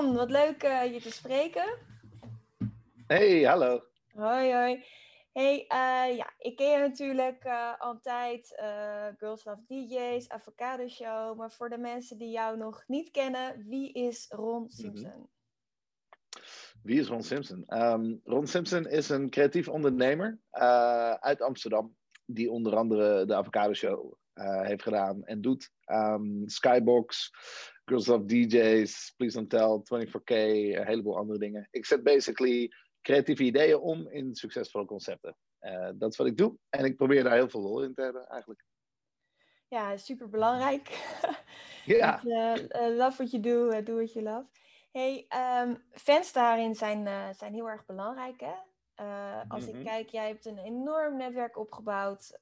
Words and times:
Ron, 0.00 0.14
wat 0.14 0.30
leuk 0.30 0.64
uh, 0.64 0.92
je 0.92 1.00
te 1.00 1.12
spreken. 1.12 1.78
Hey, 3.06 3.42
hallo. 3.42 3.82
Hoi, 4.12 4.52
hoi. 4.52 4.84
Hey, 5.32 5.54
uh, 5.54 6.16
ja, 6.16 6.32
ik 6.38 6.56
ken 6.56 6.70
je 6.70 6.78
natuurlijk 6.78 7.44
uh, 7.44 7.78
altijd, 7.78 8.46
Girls 9.16 9.44
Love 9.44 9.62
DJ's, 9.66 10.28
Avocado 10.28 10.88
Show. 10.88 11.38
Maar 11.38 11.50
voor 11.50 11.68
de 11.68 11.78
mensen 11.78 12.18
die 12.18 12.30
jou 12.30 12.56
nog 12.56 12.84
niet 12.86 13.10
kennen, 13.10 13.64
wie 13.68 13.92
is 13.92 14.26
Ron 14.28 14.70
Simpson? 14.70 15.10
Mm 15.10 15.16
-hmm. 15.16 15.28
Wie 16.82 17.00
is 17.00 17.08
Ron 17.08 17.22
Simpson? 17.22 17.64
Um, 17.68 18.20
Ron 18.24 18.46
Simpson 18.46 18.86
is 18.86 19.08
een 19.08 19.30
creatief 19.30 19.68
ondernemer 19.68 20.38
uit 21.20 21.42
Amsterdam. 21.42 21.96
Die 22.24 22.50
onder 22.50 22.76
andere 22.76 23.24
de 23.26 23.34
Avocado 23.34 23.74
Show 23.74 24.14
heeft 24.40 24.82
gedaan 24.82 25.24
en 25.24 25.40
doet. 25.40 25.70
Um, 25.86 26.48
Skybox, 26.48 27.30
Love 27.90 28.24
DJ's, 28.26 29.14
Please 29.16 29.36
Don't 29.36 29.50
Tell, 29.50 29.82
24K, 29.84 30.30
een 30.30 30.86
heleboel 30.86 31.16
andere 31.16 31.38
dingen. 31.38 31.68
Ik 31.70 31.86
zet 31.86 32.02
basically 32.02 32.72
creatieve 33.02 33.42
ideeën 33.42 33.78
om 33.78 34.08
in 34.08 34.34
succesvolle 34.34 34.84
concepten. 34.84 35.36
Uh, 35.60 35.88
dat 35.94 36.12
is 36.12 36.16
wat 36.16 36.26
ik 36.26 36.36
doe. 36.36 36.56
En 36.68 36.84
ik 36.84 36.96
probeer 36.96 37.24
daar 37.24 37.34
heel 37.34 37.48
veel 37.48 37.60
lol 37.60 37.82
in 37.82 37.94
te 37.94 38.02
hebben, 38.02 38.26
eigenlijk. 38.28 38.64
Ja, 39.68 39.96
super 39.96 40.28
belangrijk. 40.28 40.88
Ja. 41.84 42.20
uh, 42.24 42.56
uh, 42.56 42.96
love 42.96 43.16
what 43.16 43.30
you 43.30 43.42
do, 43.42 43.82
do 43.82 43.94
what 43.94 44.12
you 44.12 44.24
love. 44.24 44.46
Hey, 44.92 45.26
um, 45.64 45.82
fans 45.92 46.32
daarin 46.32 46.74
zijn, 46.74 47.34
zijn 47.34 47.54
heel 47.54 47.68
erg 47.68 47.86
belangrijk, 47.86 48.40
hè? 48.40 48.54
als 49.48 49.64
mm 49.64 49.70
-hmm. 49.70 49.78
ik 49.78 49.86
kijk, 49.86 50.08
jij 50.08 50.26
hebt 50.26 50.46
een 50.46 50.58
enorm 50.58 51.16
netwerk 51.16 51.56
opgebouwd. 51.56 52.38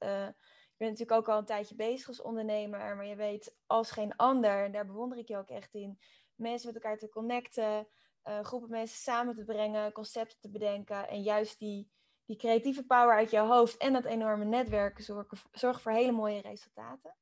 Je 0.79 0.85
bent 0.85 0.99
natuurlijk 0.99 1.27
ook 1.27 1.33
al 1.33 1.39
een 1.39 1.45
tijdje 1.45 1.75
bezig 1.75 2.07
als 2.07 2.21
ondernemer, 2.21 2.95
maar 2.95 3.05
je 3.05 3.15
weet 3.15 3.57
als 3.65 3.91
geen 3.91 4.15
ander, 4.15 4.63
en 4.63 4.71
daar 4.71 4.85
bewonder 4.85 5.17
ik 5.17 5.27
je 5.27 5.37
ook 5.37 5.49
echt 5.49 5.73
in, 5.73 5.99
mensen 6.35 6.73
met 6.73 6.83
elkaar 6.83 6.97
te 6.97 7.09
connecten, 7.09 7.87
uh, 8.23 8.39
groepen 8.39 8.69
mensen 8.69 8.97
samen 8.97 9.35
te 9.35 9.43
brengen, 9.43 9.91
concepten 9.91 10.39
te 10.39 10.49
bedenken 10.49 11.07
en 11.07 11.21
juist 11.21 11.59
die, 11.59 11.91
die 12.25 12.37
creatieve 12.37 12.85
power 12.85 13.15
uit 13.15 13.31
je 13.31 13.39
hoofd 13.39 13.77
en 13.77 13.93
dat 13.93 14.05
enorme 14.05 14.45
netwerk 14.45 14.99
zorgen, 14.99 15.37
zorgen 15.51 15.81
voor 15.81 15.91
hele 15.91 16.11
mooie 16.11 16.41
resultaten. 16.41 17.15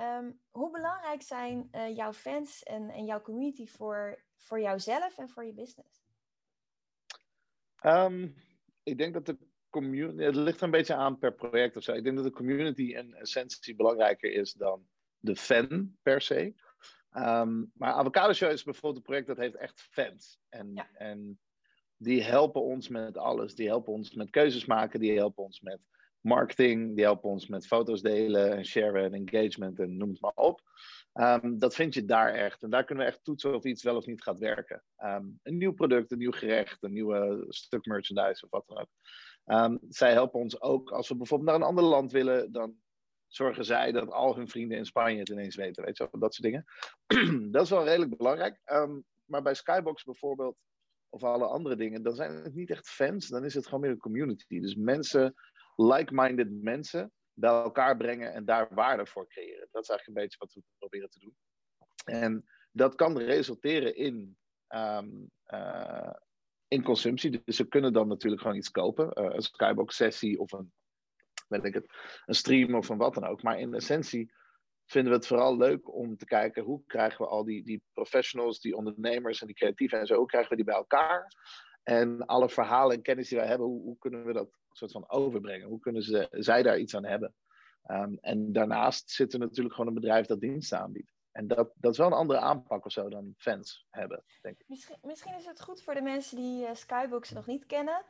Um, 0.00 0.40
hoe 0.50 0.70
belangrijk 0.70 1.22
zijn 1.22 1.68
uh, 1.72 1.96
jouw 1.96 2.12
fans 2.12 2.62
en, 2.62 2.90
en 2.90 3.04
jouw 3.04 3.20
community 3.20 3.66
voor, 3.66 4.24
voor 4.36 4.60
jouzelf 4.60 5.18
en 5.18 5.28
voor 5.28 5.44
je 5.44 5.54
business? 5.54 6.04
Um, 7.82 8.34
ik 8.82 8.98
denk 8.98 9.14
dat 9.14 9.26
de 9.26 9.45
community, 9.80 10.22
het 10.22 10.36
ligt 10.36 10.58
er 10.58 10.64
een 10.64 10.70
beetje 10.70 10.94
aan 10.94 11.18
per 11.18 11.34
project 11.34 11.76
of 11.76 11.82
zo. 11.82 11.92
Ik 11.92 12.04
denk 12.04 12.16
dat 12.16 12.24
de 12.24 12.30
community 12.30 12.82
in 12.82 13.14
essentie 13.14 13.76
belangrijker 13.76 14.32
is 14.32 14.52
dan 14.52 14.86
de 15.18 15.36
fan 15.36 15.96
per 16.02 16.20
se. 16.20 16.54
Um, 17.16 17.70
maar 17.74 17.92
Avocado 17.92 18.32
Show 18.32 18.50
is 18.50 18.62
bijvoorbeeld 18.62 18.96
een 18.96 19.02
project 19.02 19.26
dat 19.26 19.36
heeft 19.36 19.56
echt 19.56 19.80
fans. 19.90 20.38
En, 20.48 20.70
ja. 20.74 20.88
en 20.94 21.40
die 21.96 22.22
helpen 22.22 22.62
ons 22.62 22.88
met 22.88 23.16
alles. 23.16 23.54
Die 23.54 23.68
helpen 23.68 23.92
ons 23.92 24.14
met 24.14 24.30
keuzes 24.30 24.64
maken. 24.64 25.00
Die 25.00 25.16
helpen 25.16 25.44
ons 25.44 25.60
met 25.60 25.80
marketing. 26.20 26.94
Die 26.94 27.04
helpen 27.04 27.30
ons 27.30 27.46
met 27.46 27.66
foto's 27.66 28.02
delen 28.02 28.56
en 28.56 28.64
sharen 28.64 29.04
en 29.04 29.26
engagement 29.26 29.78
en 29.78 29.96
noem 29.96 30.10
het 30.10 30.20
maar 30.20 30.34
op. 30.34 30.60
Um, 31.14 31.58
dat 31.58 31.74
vind 31.74 31.94
je 31.94 32.04
daar 32.04 32.34
echt. 32.34 32.62
En 32.62 32.70
daar 32.70 32.84
kunnen 32.84 33.04
we 33.04 33.10
echt 33.10 33.24
toetsen 33.24 33.54
of 33.54 33.64
iets 33.64 33.82
wel 33.82 33.96
of 33.96 34.06
niet 34.06 34.22
gaat 34.22 34.38
werken. 34.38 34.82
Um, 34.98 35.40
een 35.42 35.56
nieuw 35.56 35.72
product, 35.72 36.10
een 36.10 36.18
nieuw 36.18 36.32
gerecht, 36.32 36.82
een 36.82 36.92
nieuwe 36.92 37.44
stuk 37.48 37.86
merchandise 37.86 38.44
of 38.44 38.50
wat 38.50 38.66
dan 38.66 38.78
ook. 38.78 38.90
Um, 39.46 39.78
zij 39.88 40.12
helpen 40.12 40.40
ons 40.40 40.60
ook 40.60 40.90
als 40.90 41.08
we 41.08 41.16
bijvoorbeeld 41.16 41.50
naar 41.50 41.58
een 41.58 41.66
ander 41.66 41.84
land 41.84 42.12
willen, 42.12 42.52
dan 42.52 42.76
zorgen 43.26 43.64
zij 43.64 43.92
dat 43.92 44.10
al 44.10 44.36
hun 44.36 44.48
vrienden 44.48 44.78
in 44.78 44.86
Spanje 44.86 45.18
het 45.18 45.28
ineens 45.28 45.56
weten, 45.56 45.84
weet 45.84 45.96
je 45.96 46.08
dat 46.18 46.34
soort 46.34 46.48
dingen. 46.48 46.64
dat 47.52 47.62
is 47.62 47.70
wel 47.70 47.84
redelijk 47.84 48.16
belangrijk. 48.16 48.60
Um, 48.64 49.04
maar 49.24 49.42
bij 49.42 49.54
Skybox 49.54 50.04
bijvoorbeeld, 50.04 50.56
of 51.08 51.24
alle 51.24 51.46
andere 51.46 51.76
dingen, 51.76 52.02
dan 52.02 52.14
zijn 52.14 52.34
het 52.34 52.54
niet 52.54 52.70
echt 52.70 52.88
fans, 52.88 53.28
dan 53.28 53.44
is 53.44 53.54
het 53.54 53.64
gewoon 53.64 53.80
meer 53.80 53.90
een 53.90 53.98
community. 53.98 54.60
Dus 54.60 54.74
mensen, 54.74 55.34
like-minded 55.76 56.62
mensen, 56.62 57.12
bij 57.32 57.50
elkaar 57.50 57.96
brengen 57.96 58.32
en 58.32 58.44
daar 58.44 58.74
waarde 58.74 59.06
voor 59.06 59.28
creëren. 59.28 59.68
Dat 59.70 59.82
is 59.82 59.88
eigenlijk 59.88 60.06
een 60.06 60.24
beetje 60.24 60.38
wat 60.38 60.52
we 60.52 60.62
proberen 60.78 61.10
te 61.10 61.18
doen. 61.18 61.36
En 62.04 62.44
dat 62.72 62.94
kan 62.94 63.18
resulteren 63.18 63.96
in 63.96 64.36
um, 64.68 65.30
uh, 65.46 66.10
in 66.68 66.82
consumptie. 66.82 67.42
Dus 67.44 67.56
ze 67.56 67.68
kunnen 67.68 67.92
dan 67.92 68.08
natuurlijk 68.08 68.42
gewoon 68.42 68.56
iets 68.56 68.70
kopen. 68.70 69.04
Uh, 69.14 69.34
een 69.34 69.42
Skybox 69.42 69.96
sessie 69.96 70.38
of 70.38 70.52
een, 70.52 70.72
weet 71.48 71.64
ik 71.64 71.74
het, 71.74 71.94
een 72.26 72.34
stream 72.34 72.74
of 72.74 72.88
een 72.88 72.98
wat 72.98 73.14
dan 73.14 73.26
ook. 73.26 73.42
Maar 73.42 73.58
in 73.58 73.74
essentie 73.74 74.32
vinden 74.86 75.12
we 75.12 75.18
het 75.18 75.26
vooral 75.26 75.56
leuk 75.56 75.94
om 75.94 76.16
te 76.16 76.24
kijken 76.24 76.62
hoe 76.62 76.82
krijgen 76.86 77.24
we 77.24 77.30
al 77.30 77.44
die, 77.44 77.64
die 77.64 77.82
professionals, 77.92 78.60
die 78.60 78.76
ondernemers 78.76 79.40
en 79.40 79.46
die 79.46 79.56
creatieven 79.56 79.98
en 79.98 80.06
zo, 80.06 80.16
hoe 80.16 80.26
krijgen 80.26 80.50
we 80.50 80.56
die 80.56 80.64
bij 80.64 80.74
elkaar? 80.74 81.34
En 81.82 82.26
alle 82.26 82.48
verhalen 82.48 82.96
en 82.96 83.02
kennis 83.02 83.28
die 83.28 83.38
wij 83.38 83.46
hebben, 83.46 83.66
hoe, 83.66 83.82
hoe 83.82 83.98
kunnen 83.98 84.24
we 84.24 84.32
dat 84.32 84.48
soort 84.70 84.92
van 84.92 85.10
overbrengen? 85.10 85.68
Hoe 85.68 85.80
kunnen 85.80 86.02
ze, 86.02 86.26
zij 86.30 86.62
daar 86.62 86.78
iets 86.78 86.96
aan 86.96 87.04
hebben? 87.04 87.34
Um, 87.90 88.18
en 88.20 88.52
daarnaast 88.52 89.10
zit 89.10 89.32
er 89.32 89.38
natuurlijk 89.38 89.74
gewoon 89.74 89.88
een 89.88 90.00
bedrijf 90.00 90.26
dat 90.26 90.40
diensten 90.40 90.78
aanbiedt. 90.78 91.15
En 91.36 91.46
dat, 91.46 91.72
dat 91.74 91.92
is 91.92 91.98
wel 91.98 92.06
een 92.06 92.12
andere 92.12 92.38
aanpak 92.38 92.84
of 92.84 92.92
zo 92.92 93.08
dan 93.08 93.34
fans 93.36 93.86
hebben, 93.90 94.24
denk 94.40 94.58
ik. 94.58 94.68
Misschien, 94.68 94.98
misschien 95.02 95.34
is 95.34 95.46
het 95.46 95.62
goed 95.62 95.82
voor 95.82 95.94
de 95.94 96.00
mensen 96.00 96.36
die 96.36 96.62
uh, 96.62 96.74
Skybox 96.74 97.30
nog 97.30 97.46
niet 97.46 97.66
kennen. 97.66 98.04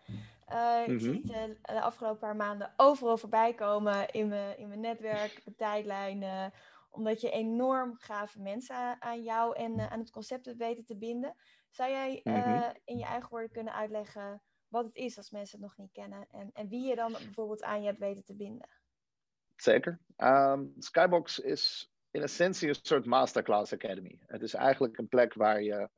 Uh, 0.52 0.80
ik 0.80 0.88
mm 0.88 0.98
-hmm. 0.98 0.98
zie 0.98 1.32
het 1.32 1.50
uh, 1.50 1.74
de 1.74 1.80
afgelopen 1.80 2.18
paar 2.18 2.36
maanden 2.36 2.72
overal 2.76 3.16
voorbij 3.18 3.54
komen 3.54 4.10
in 4.10 4.28
mijn, 4.28 4.58
in 4.58 4.68
mijn 4.68 4.80
netwerk, 4.80 5.40
mijn 5.44 5.56
tijdlijn. 5.56 6.22
Uh, 6.22 6.46
omdat 6.90 7.20
je 7.20 7.30
enorm 7.30 7.96
gave 7.98 8.40
mensen 8.40 8.76
aan, 8.76 8.96
aan 9.02 9.22
jou 9.22 9.56
en 9.56 9.90
aan 9.90 10.00
het 10.00 10.10
concept 10.10 10.46
hebt 10.46 10.58
weten 10.58 10.84
te 10.84 10.96
binden. 10.96 11.34
Zou 11.70 11.90
jij 11.90 12.20
mm 12.24 12.34
-hmm. 12.34 12.72
in 12.84 12.98
je 12.98 13.04
eigen 13.04 13.30
woorden 13.30 13.50
kunnen 13.50 13.74
uitleggen 13.74 14.42
wat 14.68 14.84
het 14.84 14.94
is 14.94 15.16
als 15.16 15.30
mensen 15.30 15.58
het 15.58 15.68
nog 15.68 15.76
niet 15.76 15.92
kennen? 15.92 16.26
En, 16.30 16.50
en 16.52 16.68
wie 16.68 16.86
je 16.86 16.94
dan 16.94 17.12
bijvoorbeeld 17.12 17.62
aan 17.62 17.80
je 17.80 17.86
hebt 17.86 17.98
weten 17.98 18.24
te 18.24 18.36
binden? 18.36 18.68
Zeker. 19.56 20.00
Um, 20.16 20.74
Skybox 20.78 21.38
is 21.38 21.94
in 22.16 22.22
essentie 22.22 22.68
een 22.68 22.74
soort 22.82 23.06
masterclass 23.06 23.72
academy. 23.72 24.18
Het 24.26 24.42
is 24.42 24.54
eigenlijk 24.54 24.98
een 24.98 25.08
plek 25.08 25.34
waar 25.34 25.62
je 25.62 25.88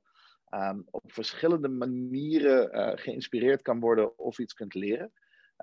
um, 0.55 0.87
op 0.91 1.13
verschillende 1.13 1.69
manieren 1.69 2.77
uh, 2.77 2.93
geïnspireerd 2.95 3.63
kan 3.63 3.81
worden 3.81 4.19
of 4.19 4.39
iets 4.39 4.55
kunt 4.55 4.75
leren. 4.75 5.13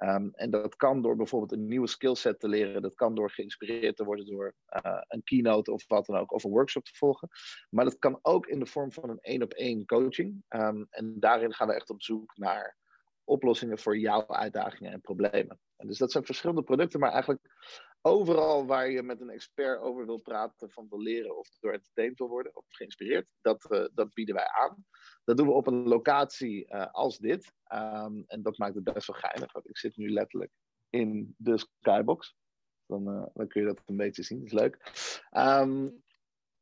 Um, 0.04 0.31
en 0.34 0.50
dat 0.50 0.75
kan 0.75 1.02
door 1.02 1.16
bijvoorbeeld 1.16 1.52
een 1.52 1.68
nieuwe 1.68 1.88
skillset 1.88 2.40
te 2.40 2.48
leren. 2.48 2.81
Dat 2.81 2.96
kan 2.96 3.16
door 3.16 3.31
geïnspireerd 3.31 3.96
te 3.96 4.04
worden 4.04 4.25
door 4.25 4.54
uh, 4.86 5.02
een 5.07 5.24
keynote 5.24 5.72
of 5.72 5.88
wat 5.88 6.06
dan 6.06 6.18
ook, 6.18 6.31
of 6.31 6.44
een 6.44 6.52
workshop 6.52 6.84
te 6.84 6.96
volgen. 6.96 7.30
Maar 7.69 7.86
dat 7.86 8.00
kan 8.00 8.19
ook 8.22 8.48
in 8.48 8.60
de 8.60 8.66
vorm 8.66 8.92
van 8.92 9.10
een 9.10 9.19
één 9.19 9.44
op 9.44 9.54
één 9.54 9.86
coaching. 9.86 10.44
Um, 10.50 10.88
en 10.90 11.19
daarin 11.19 11.54
gaan 11.54 11.68
we 11.68 11.74
echt 11.74 11.90
op 11.90 12.01
zoek 12.01 12.38
naar 12.38 12.78
oplossingen 13.24 13.78
voor 13.78 13.98
jouw 13.98 14.28
uitdagingen 14.28 14.92
en 14.92 15.01
problemen. 15.01 15.60
En 15.75 15.88
dus 15.88 15.98
dat 15.98 16.12
zijn 16.12 16.25
verschillende 16.25 16.63
producten, 16.63 17.00
maar 17.00 17.12
eigenlijk 17.12 17.42
overal 18.07 18.66
waar 18.66 18.90
je 18.90 19.04
met 19.04 19.22
een 19.22 19.30
expert 19.30 19.80
over 19.80 20.06
wil 20.06 20.18
praten, 20.18 20.72
van 20.72 20.88
wil 20.90 21.02
leren 21.02 21.38
of 21.38 21.50
door 21.60 21.74
entertained 21.74 22.18
wil 22.18 22.28
worden 22.28 22.56
of 22.56 22.66
geïnspireerd, 22.68 23.31
dat, 23.42 23.68
uh, 23.72 23.86
dat 23.94 24.13
bieden 24.13 24.36
wij 24.36 24.48
aan. 24.48 24.86
Dat 25.24 25.38
doen 25.38 25.48
we 25.48 25.54
op 25.54 25.68
een 25.68 25.88
locatie 25.88 26.74
uh, 26.74 26.86
als 26.92 27.18
dit. 27.18 27.54
Um, 27.74 28.24
en 28.28 28.42
dat 28.42 28.57
maakt 28.57 28.75
het 28.75 28.84
best 28.84 29.07
wel 29.07 29.16
geinig, 29.19 29.52
want 29.52 29.69
ik 29.69 29.78
zit 29.78 29.98
nu 29.98 30.10
letterlijk 30.10 30.52
in 30.90 31.36
de 31.38 31.57
skybox. 31.57 32.36
Dan, 32.86 33.31
dan 33.34 33.48
kun 33.48 33.62
je 33.62 33.68
dat 33.68 33.81
een 33.86 33.98
beetje 33.98 34.24
zien, 34.24 34.38
dat 34.38 34.48
is 34.48 34.54
leuk. 34.54 34.78
Um, 35.31 36.04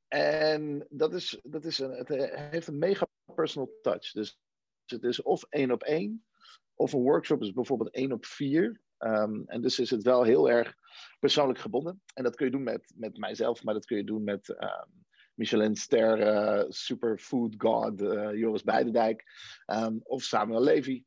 en 0.08 0.86
dat 0.90 1.14
is, 1.14 1.40
dat 1.44 1.66
is 1.66 1.80
een, 1.80 1.92
het 1.92 2.08
heeft 2.36 2.68
een 2.68 2.78
mega 2.78 3.08
personal 3.36 3.78
touch. 3.82 4.12
Dus 4.12 4.40
het 4.86 5.04
is 5.04 5.22
of 5.22 5.44
één 5.50 5.72
op 5.72 5.84
één, 5.84 6.26
of 6.74 6.94
een 6.94 7.02
workshop 7.02 7.42
is 7.42 7.54
bijvoorbeeld 7.54 7.94
één 7.94 8.12
op 8.12 8.26
vier. 8.26 8.82
Ehm, 9.04 9.42
en 9.46 9.62
dus 9.62 9.80
is 9.80 9.90
het 9.90 10.04
wel 10.04 10.24
heel 10.24 10.50
erg 10.50 10.76
persoonlijk 11.20 11.60
gebonden. 11.60 12.02
En 12.14 12.24
dat 12.24 12.36
kun 12.36 12.46
je 12.46 12.52
doen 12.52 12.64
met, 12.64 12.94
met 12.96 13.18
mijzelf, 13.18 13.64
maar 13.64 13.74
dat 13.74 13.86
kun 13.86 13.98
je 13.98 14.04
doen 14.04 14.24
met 14.24 14.50
um, 14.50 15.06
Michelin-ster, 15.34 16.20
uh, 16.20 16.64
superfood 16.68 17.56
god 17.58 18.02
uh, 18.02 18.34
Joris 18.36 18.64
Beidendijk. 18.64 19.24
Um, 19.66 20.00
of 20.04 20.24
Samuel 20.24 20.62
Levy. 20.62 21.04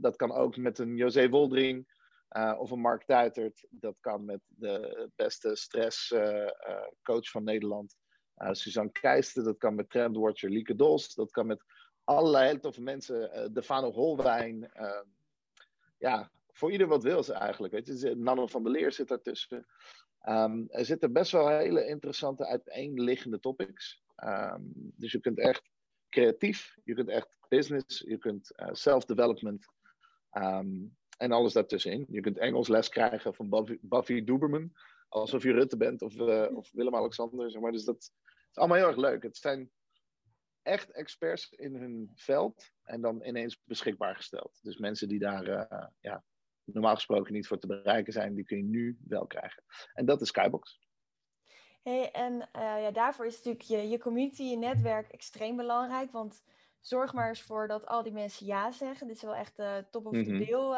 dat 0.00 0.16
kan 0.16 0.32
ook 0.32 0.56
met 0.56 0.78
een 0.78 0.96
José 0.96 1.28
Woldring. 1.28 2.00
Uh, 2.36 2.54
of 2.58 2.70
een 2.70 2.80
Mark 2.80 3.04
Tuitert. 3.04 3.66
Dat 3.70 3.96
kan 4.00 4.24
met 4.24 4.40
de 4.46 5.10
beste 5.16 5.56
stresscoach 5.56 7.30
van 7.30 7.44
Nederland. 7.44 7.96
Suzanne 8.50 8.92
Keijsten. 8.92 9.44
Dat 9.44 9.58
kan 9.58 9.74
met 9.74 9.90
trendwatcher 9.90 10.50
Lieke 10.50 10.74
Dos. 10.74 11.14
Dat 11.14 11.30
kan 11.30 11.46
met 11.46 11.64
allerlei 12.04 12.46
hele 12.46 12.60
toffe 12.60 12.82
mensen. 12.82 13.52
Defano 13.52 13.92
Holwijn. 13.92 14.70
ja, 15.98 16.30
voor 16.52 16.72
ieder 16.72 16.86
wat 16.86 17.02
wil 17.02 17.22
ze 17.22 17.32
eigenlijk. 17.32 17.72
Weet 17.72 17.86
je. 17.86 18.14
Nanne 18.16 18.48
van 18.48 18.62
der 18.62 18.72
Leer 18.72 18.92
zit 18.92 19.08
daartussen. 19.08 19.66
Um, 20.28 20.66
er 20.68 20.84
zitten 20.84 21.12
best 21.12 21.32
wel 21.32 21.48
hele 21.48 21.86
interessante 21.86 22.46
uiteenliggende 22.46 23.40
topics. 23.40 24.02
Um, 24.24 24.72
dus 24.74 25.12
je 25.12 25.20
kunt 25.20 25.38
echt 25.38 25.70
creatief, 26.08 26.76
je 26.84 26.94
kunt 26.94 27.08
echt 27.08 27.36
business, 27.48 27.98
je 28.06 28.18
kunt 28.18 28.52
uh, 28.56 28.68
self-development 28.72 29.66
um, 30.32 30.96
en 31.16 31.32
alles 31.32 31.52
daartussenin. 31.52 32.06
Je 32.08 32.20
kunt 32.20 32.38
Engels 32.38 32.68
les 32.68 32.88
krijgen 32.88 33.34
van 33.34 33.78
Buffy, 33.80 34.24
Duberman, 34.24 34.72
alsof 35.08 35.42
je 35.42 35.52
Rutte 35.52 35.76
bent 35.76 36.02
of, 36.02 36.14
uh, 36.14 36.56
of 36.56 36.70
Willem-Alexander. 36.72 37.50
Zeg 37.50 37.60
maar. 37.60 37.72
Dus 37.72 37.84
dat 37.84 37.96
is 38.50 38.58
allemaal 38.58 38.76
heel 38.76 38.86
erg 38.86 38.96
leuk. 38.96 39.22
Het 39.22 39.36
zijn 39.36 39.70
echt 40.62 40.90
experts 40.90 41.50
in 41.50 41.74
hun 41.74 42.10
veld 42.14 42.70
en 42.82 43.00
dan 43.00 43.24
ineens 43.24 43.62
beschikbaar 43.64 44.16
gesteld. 44.16 44.58
Dus 44.62 44.76
mensen 44.76 45.08
die 45.08 45.18
daar 45.18 45.48
uh, 45.48 45.86
ja, 46.00 46.24
normaal 46.74 46.94
gesproken 46.94 47.32
niet 47.32 47.46
voor 47.46 47.58
te 47.58 47.66
bereiken 47.66 48.12
zijn, 48.12 48.34
die 48.34 48.44
kun 48.44 48.56
je 48.56 48.62
nu 48.62 48.98
wel 49.08 49.26
krijgen. 49.26 49.62
En 49.94 50.04
dat 50.04 50.20
is 50.20 50.28
Skybox. 50.28 50.80
Hey, 51.82 52.10
en 52.10 52.32
uh, 52.32 52.82
ja, 52.82 52.90
daarvoor 52.90 53.26
is 53.26 53.36
natuurlijk 53.36 53.64
je, 53.64 53.88
je 53.88 53.98
community, 53.98 54.42
je 54.42 54.56
netwerk 54.56 55.08
extreem 55.08 55.56
belangrijk. 55.56 56.12
Want 56.12 56.44
zorg 56.80 57.12
maar 57.12 57.28
eens 57.28 57.42
voor 57.42 57.68
dat 57.68 57.86
al 57.86 58.02
die 58.02 58.12
mensen 58.12 58.46
ja 58.46 58.72
zeggen. 58.72 59.06
Dit 59.06 59.16
is 59.16 59.22
wel 59.22 59.34
echt 59.34 59.58
uh, 59.58 59.76
top 59.90 60.06
of 60.06 60.12
the 60.12 60.32
mm 60.32 60.38
bill. 60.38 60.70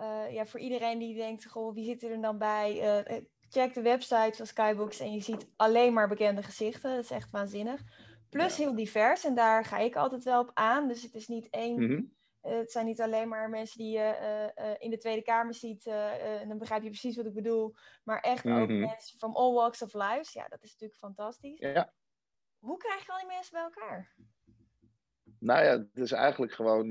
Uh, 0.00 0.32
ja, 0.32 0.46
voor 0.46 0.60
iedereen 0.60 0.98
die 0.98 1.14
denkt, 1.14 1.46
goh, 1.46 1.74
wie 1.74 1.84
zit 1.84 2.02
er 2.02 2.20
dan 2.20 2.38
bij? 2.38 3.24
check 3.48 3.74
de 3.74 3.82
website 3.82 4.32
van 4.36 4.46
Skybox 4.46 5.00
en 5.00 5.12
je 5.12 5.20
ziet 5.20 5.48
alleen 5.56 5.92
maar 5.92 6.08
bekende 6.08 6.42
gezichten. 6.42 6.94
Dat 6.94 7.04
is 7.04 7.10
echt 7.10 7.30
waanzinnig. 7.30 7.82
Plus 8.30 8.56
heel 8.56 8.74
divers 8.74 9.24
en 9.24 9.34
daar 9.34 9.64
ga 9.64 9.78
ik 9.78 9.96
altijd 9.96 10.24
wel 10.24 10.40
op 10.40 10.50
aan. 10.54 10.88
Dus 10.88 11.02
het 11.02 11.14
is 11.14 11.28
niet 11.28 11.48
één... 11.50 11.80
Mm 11.80 11.88
-hmm 11.88 12.16
eh, 12.17 12.17
het 12.40 12.72
zijn 12.72 12.86
niet 12.86 13.00
alleen 13.00 13.28
maar 13.28 13.50
mensen 13.50 13.78
die 13.78 13.90
je 13.90 13.98
eh, 13.98 14.70
eh, 14.70 14.76
in 14.78 14.90
de 14.90 14.98
Tweede 14.98 15.22
Kamer 15.22 15.54
ziet, 15.54 15.86
en 15.86 16.48
dan 16.48 16.58
begrijp 16.58 16.82
je 16.82 16.88
precies 16.88 17.16
wat 17.16 17.26
ik 17.26 17.34
bedoel, 17.34 17.74
maar 18.04 18.20
echt 18.20 18.46
ook 18.46 18.68
mhm. 18.68 18.80
mensen 18.80 19.18
from 19.18 19.36
all 19.36 19.52
walks 19.52 19.82
of 19.82 19.94
life. 19.94 20.30
Ja, 20.32 20.48
dat 20.48 20.62
is 20.62 20.70
natuurlijk 20.70 20.98
fantastisch. 20.98 21.58
Ja. 21.58 21.92
Hoe 22.58 22.76
krijg 22.76 23.06
je 23.06 23.12
al 23.12 23.18
die 23.18 23.26
mensen 23.26 23.52
bij 23.52 23.62
elkaar? 23.62 24.14
Nou 25.38 25.64
ja, 25.64 25.70
het 25.70 25.98
is 25.98 26.12
eigenlijk 26.12 26.52
gewoon 26.52 26.90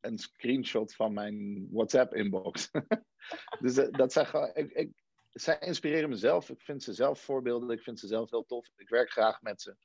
een 0.00 0.18
screenshot 0.18 0.94
van 0.94 1.12
mijn 1.12 1.68
WhatsApp-inbox. 1.70 2.70
dus 3.60 3.74
dat 3.74 4.12
zijn 4.12 4.26
gewoon. 4.26 4.50
Ik, 4.54 4.72
ik, 4.72 5.02
zij 5.28 5.58
inspireren 5.58 6.08
mezelf. 6.08 6.50
Ik 6.50 6.60
vind 6.60 6.82
ze 6.82 6.92
zelf 6.92 7.20
voorbeelden. 7.20 7.70
Ik 7.70 7.82
vind 7.82 7.98
ze 7.98 8.06
zelf 8.06 8.30
heel 8.30 8.44
tof. 8.44 8.70
Ik 8.76 8.88
werk 8.88 9.10
graag 9.10 9.42
met 9.42 9.62
ze. 9.62 9.76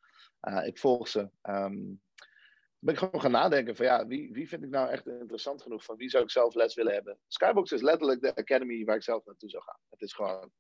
ik 0.66 0.78
volg 0.78 1.08
ze. 1.08 1.30
Um, 1.44 2.02
ben 2.80 2.94
ik 2.94 3.00
gewoon 3.00 3.22
gaan 3.22 3.32
nadenken 3.32 3.76
van 3.76 3.86
ja, 3.86 4.08
wie, 4.08 4.32
wie 4.32 4.48
vind 4.48 4.64
ik 4.64 4.70
nou 4.70 4.90
echt 4.90 5.08
interessant 5.08 5.62
genoeg? 5.62 5.84
Van 5.84 5.98
wie 5.98 6.10
zou 6.10 6.24
ik 6.24 6.30
zelf 6.30 6.56
les 6.56 6.76
willen 6.76 6.94
hebben? 6.94 7.18
Skybox 7.28 7.72
is 7.72 7.82
letterlijk 7.82 8.22
de 8.22 8.36
academy 8.36 8.86
waar 8.86 8.96
ik 8.96 9.04
zelf 9.04 9.26
naartoe 9.26 9.50
zou 9.50 9.64
gaan. 9.64 9.80
Het 9.90 10.02
is 10.02 10.14
gewoon, 10.14 10.52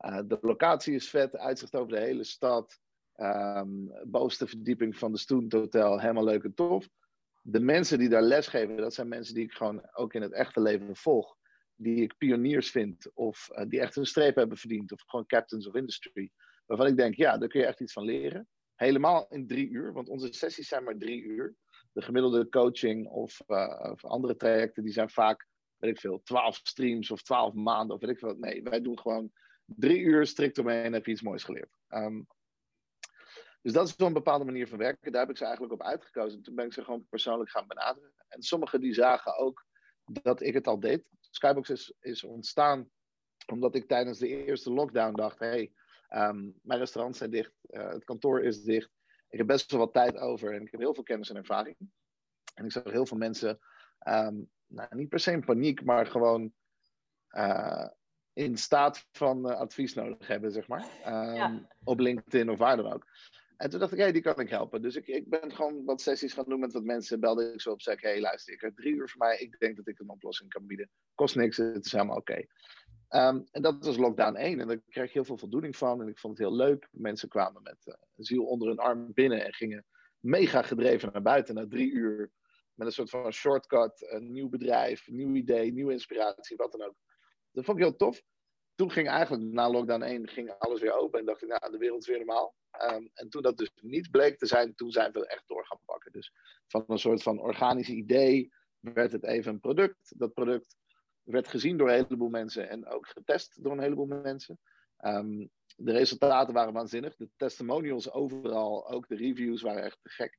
uh, 0.00 0.20
de 0.24 0.38
locatie 0.40 0.94
is 0.94 1.10
vet, 1.10 1.36
uitzicht 1.36 1.76
over 1.76 1.92
de 1.92 2.00
hele 2.00 2.24
stad. 2.24 2.78
Um, 3.16 3.92
bovenste 4.04 4.46
verdieping 4.46 4.96
van 4.96 5.12
de 5.12 5.18
Stoent 5.18 5.52
Hotel, 5.52 6.00
helemaal 6.00 6.24
leuk 6.24 6.44
en 6.44 6.54
tof. 6.54 6.88
De 7.42 7.60
mensen 7.60 7.98
die 7.98 8.08
daar 8.08 8.22
les 8.22 8.46
geven, 8.46 8.76
dat 8.76 8.94
zijn 8.94 9.08
mensen 9.08 9.34
die 9.34 9.44
ik 9.44 9.52
gewoon 9.52 9.88
ook 9.92 10.14
in 10.14 10.22
het 10.22 10.32
echte 10.32 10.60
leven 10.60 10.96
volg. 10.96 11.36
Die 11.76 12.02
ik 12.02 12.16
pioniers 12.18 12.70
vind, 12.70 13.10
of 13.14 13.48
uh, 13.52 13.64
die 13.68 13.80
echt 13.80 13.96
een 13.96 14.06
streep 14.06 14.34
hebben 14.34 14.58
verdiend, 14.58 14.92
of 14.92 15.02
gewoon 15.06 15.26
captains 15.26 15.68
of 15.68 15.74
industry. 15.74 16.30
Waarvan 16.66 16.86
ik 16.86 16.96
denk, 16.96 17.14
ja, 17.14 17.38
daar 17.38 17.48
kun 17.48 17.60
je 17.60 17.66
echt 17.66 17.80
iets 17.80 17.92
van 17.92 18.04
leren. 18.04 18.48
Helemaal 18.80 19.26
in 19.28 19.46
drie 19.46 19.68
uur, 19.68 19.92
want 19.92 20.08
onze 20.08 20.32
sessies 20.32 20.68
zijn 20.68 20.84
maar 20.84 20.96
drie 20.96 21.22
uur. 21.22 21.56
De 21.92 22.02
gemiddelde 22.02 22.48
coaching 22.48 23.08
of, 23.08 23.42
uh, 23.46 23.90
of 23.90 24.04
andere 24.04 24.36
trajecten, 24.36 24.82
die 24.82 24.92
zijn 24.92 25.10
vaak, 25.10 25.46
weet 25.76 25.90
ik 25.90 26.00
veel, 26.00 26.22
twaalf 26.22 26.60
streams 26.62 27.10
of 27.10 27.22
twaalf 27.22 27.54
maanden 27.54 27.96
of 27.96 28.00
weet 28.00 28.10
ik 28.10 28.18
veel. 28.18 28.34
Nee, 28.34 28.62
wij 28.62 28.80
doen 28.80 28.98
gewoon 28.98 29.32
drie 29.64 29.98
uur 29.98 30.26
strikt 30.26 30.58
omheen 30.58 30.84
en 30.84 30.92
heb 30.92 31.06
je 31.06 31.12
iets 31.12 31.22
moois 31.22 31.44
geleerd. 31.44 31.78
Um, 31.88 32.26
dus 33.62 33.72
dat 33.72 33.88
is 33.88 33.96
wel 33.96 34.06
een 34.06 34.12
bepaalde 34.12 34.44
manier 34.44 34.68
van 34.68 34.78
werken. 34.78 35.12
Daar 35.12 35.20
heb 35.20 35.30
ik 35.30 35.36
ze 35.36 35.44
eigenlijk 35.44 35.72
op 35.72 35.82
uitgekozen. 35.82 36.42
Toen 36.42 36.54
ben 36.54 36.66
ik 36.66 36.72
ze 36.72 36.84
gewoon 36.84 37.06
persoonlijk 37.08 37.50
gaan 37.50 37.66
benaderen. 37.66 38.12
En 38.28 38.42
sommigen 38.42 38.80
die 38.80 38.94
zagen 38.94 39.36
ook 39.36 39.66
dat 40.04 40.40
ik 40.40 40.54
het 40.54 40.66
al 40.66 40.80
deed. 40.80 41.04
Skybox 41.30 41.70
is, 41.70 41.94
is 42.00 42.24
ontstaan 42.24 42.90
omdat 43.46 43.74
ik 43.74 43.88
tijdens 43.88 44.18
de 44.18 44.44
eerste 44.44 44.72
lockdown 44.72 45.14
dacht: 45.14 45.38
hey, 45.38 45.72
Um, 46.14 46.58
mijn 46.62 46.78
restaurants 46.78 47.18
zijn 47.18 47.30
dicht, 47.30 47.52
uh, 47.70 47.88
het 47.88 48.04
kantoor 48.04 48.42
is 48.42 48.62
dicht. 48.62 48.90
Ik 49.28 49.38
heb 49.38 49.46
best 49.46 49.70
wel 49.70 49.80
wat 49.80 49.92
tijd 49.92 50.16
over 50.16 50.54
en 50.54 50.62
ik 50.62 50.70
heb 50.70 50.80
heel 50.80 50.94
veel 50.94 51.02
kennis 51.02 51.30
en 51.30 51.36
ervaring. 51.36 51.76
En 52.54 52.64
ik 52.64 52.72
zag 52.72 52.84
heel 52.84 53.06
veel 53.06 53.16
mensen, 53.16 53.58
um, 54.08 54.50
nou, 54.66 54.96
niet 54.96 55.08
per 55.08 55.20
se 55.20 55.32
in 55.32 55.44
paniek, 55.44 55.84
maar 55.84 56.06
gewoon 56.06 56.52
uh, 57.30 57.88
in 58.32 58.56
staat 58.56 59.06
van 59.12 59.50
uh, 59.50 59.56
advies 59.56 59.94
nodig 59.94 60.26
hebben, 60.26 60.52
zeg 60.52 60.68
maar. 60.68 60.84
Um, 61.06 61.34
ja. 61.34 61.68
Op 61.84 61.98
LinkedIn 61.98 62.50
of 62.50 62.58
waar 62.58 62.76
dan 62.76 62.92
ook. 62.92 63.06
En 63.56 63.70
toen 63.70 63.80
dacht 63.80 63.92
ik, 63.92 63.98
hé, 63.98 64.04
hey, 64.04 64.12
die 64.12 64.22
kan 64.22 64.40
ik 64.40 64.50
helpen. 64.50 64.82
Dus 64.82 64.96
ik, 64.96 65.06
ik 65.06 65.28
ben 65.28 65.52
gewoon 65.54 65.84
wat 65.84 66.00
sessies 66.00 66.32
gaan 66.32 66.44
doen 66.48 66.60
met 66.60 66.72
wat 66.72 66.84
mensen. 66.84 67.20
Belde 67.20 67.52
ik 67.52 67.60
zo 67.60 67.70
op, 67.70 67.82
zei 67.82 67.96
ik, 67.96 68.02
hé, 68.02 68.10
hey, 68.10 68.20
luister, 68.20 68.54
ik 68.54 68.60
heb 68.60 68.76
drie 68.76 68.94
uur 68.94 69.08
voor 69.08 69.18
mij. 69.18 69.38
Ik 69.38 69.58
denk 69.58 69.76
dat 69.76 69.86
ik 69.86 69.98
een 69.98 70.08
oplossing 70.08 70.50
kan 70.50 70.66
bieden. 70.66 70.90
Kost 71.14 71.36
niks, 71.36 71.56
het 71.56 71.84
is 71.84 71.92
helemaal 71.92 72.16
oké. 72.16 72.32
Okay. 72.32 72.48
Um, 73.14 73.46
en 73.50 73.62
dat 73.62 73.84
was 73.84 73.96
lockdown 73.96 74.36
1 74.36 74.60
en 74.60 74.68
daar 74.68 74.80
kreeg 74.88 75.04
ik 75.04 75.12
heel 75.12 75.24
veel 75.24 75.38
voldoening 75.38 75.76
van 75.76 76.00
en 76.00 76.08
ik 76.08 76.18
vond 76.18 76.38
het 76.38 76.46
heel 76.46 76.56
leuk. 76.56 76.88
Mensen 76.90 77.28
kwamen 77.28 77.62
met 77.62 77.78
uh, 77.84 77.94
ziel 78.16 78.44
onder 78.44 78.68
hun 78.68 78.78
arm 78.78 79.12
binnen 79.12 79.44
en 79.44 79.52
gingen 79.52 79.86
mega 80.18 80.62
gedreven 80.62 81.12
naar 81.12 81.22
buiten 81.22 81.54
na 81.54 81.66
drie 81.68 81.90
uur. 81.90 82.32
Met 82.74 82.86
een 82.86 82.92
soort 82.92 83.10
van 83.10 83.32
shortcut, 83.32 84.06
een 84.10 84.32
nieuw 84.32 84.48
bedrijf, 84.48 85.06
een 85.06 85.16
nieuw 85.16 85.34
idee, 85.34 85.72
nieuwe 85.72 85.92
inspiratie, 85.92 86.56
wat 86.56 86.72
dan 86.72 86.82
ook. 86.82 86.94
Dat 87.50 87.64
vond 87.64 87.78
ik 87.78 87.84
heel 87.84 87.96
tof. 87.96 88.22
Toen 88.74 88.90
ging 88.90 89.08
eigenlijk 89.08 89.52
na 89.52 89.70
lockdown 89.70 90.02
1 90.02 90.28
ging 90.28 90.50
alles 90.58 90.80
weer 90.80 90.98
open 90.98 91.18
en 91.18 91.24
dacht 91.24 91.42
ik, 91.42 91.48
nou, 91.48 91.72
de 91.72 91.78
wereld 91.78 92.00
is 92.00 92.08
weer 92.08 92.24
normaal. 92.24 92.54
Um, 92.92 93.10
en 93.14 93.28
toen 93.28 93.42
dat 93.42 93.56
dus 93.56 93.70
niet 93.74 94.10
bleek 94.10 94.38
te 94.38 94.46
zijn, 94.46 94.74
toen 94.74 94.90
zijn 94.90 95.12
we 95.12 95.26
echt 95.26 95.48
door 95.48 95.66
gaan 95.66 95.80
pakken. 95.84 96.12
Dus 96.12 96.32
van 96.66 96.84
een 96.86 96.98
soort 96.98 97.22
van 97.22 97.40
organisch 97.40 97.88
idee 97.88 98.52
werd 98.78 99.12
het 99.12 99.24
even 99.24 99.52
een 99.52 99.60
product. 99.60 100.12
Dat 100.16 100.34
product 100.34 100.76
werd 101.22 101.48
gezien 101.48 101.76
door 101.76 101.88
een 101.88 101.94
heleboel 101.94 102.28
mensen 102.28 102.68
en 102.68 102.86
ook 102.86 103.06
getest 103.06 103.62
door 103.62 103.72
een 103.72 103.80
heleboel 103.80 104.06
mensen. 104.06 104.58
Um, 105.04 105.50
de 105.76 105.92
resultaten 105.92 106.54
waren 106.54 106.72
waanzinnig. 106.72 107.16
De 107.16 107.28
testimonials 107.36 108.10
overal, 108.10 108.88
ook 108.88 109.08
de 109.08 109.16
reviews 109.16 109.62
waren 109.62 109.84
echt 109.84 109.98
te 110.02 110.10
gek. 110.10 110.38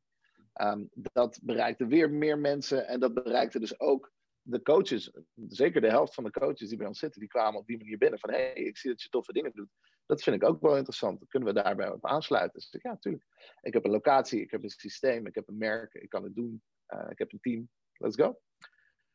Um, 0.62 0.90
dat 0.92 1.40
bereikte 1.44 1.88
weer 1.88 2.12
meer 2.12 2.40
mensen 2.40 2.88
en 2.88 3.00
dat 3.00 3.14
bereikte 3.14 3.60
dus 3.60 3.80
ook 3.80 4.12
de 4.42 4.62
coaches. 4.62 5.12
Zeker 5.48 5.82
de 5.82 5.90
helft 5.90 6.14
van 6.14 6.24
de 6.24 6.32
coaches 6.32 6.70
die 6.70 6.78
bij 6.78 6.88
ons 6.88 7.00
zitten, 7.00 7.20
die 7.20 7.30
kwamen 7.30 7.60
op 7.60 7.68
die 7.68 7.78
manier 7.78 7.98
binnen 7.98 8.20
van 8.20 8.30
hé, 8.30 8.38
hey, 8.38 8.54
ik 8.54 8.78
zie 8.78 8.90
dat 8.90 9.02
je 9.02 9.10
toffe 9.10 9.34
dingen 9.34 9.52
doet. 9.54 9.70
Dat 10.06 10.24
vind 10.24 10.36
ik 10.36 10.50
ook 10.50 10.62
wel 10.62 10.76
interessant. 10.76 11.28
kunnen 11.28 11.54
we 11.54 11.62
daarbij 11.62 11.92
op 11.92 12.06
aansluiten? 12.06 12.60
Dus 12.60 12.82
ja, 12.82 12.90
natuurlijk. 12.90 13.26
Ik 13.62 13.74
heb 13.74 13.86
een 13.86 13.92
locatie, 13.92 14.42
ik 14.42 14.52
heb 14.52 14.64
een 14.64 14.70
systeem, 14.70 15.28
ik 15.28 15.36
heb 15.36 15.48
een 15.48 15.58
merk, 15.58 15.94
ik 15.94 16.10
kan 16.10 16.24
het 16.24 16.36
doen. 16.36 16.64
Uh, 16.88 17.10
ik 17.10 17.18
heb 17.18 17.32
een 17.32 17.40
team. 17.40 17.70
Let's 17.94 18.16
go. 18.16 18.40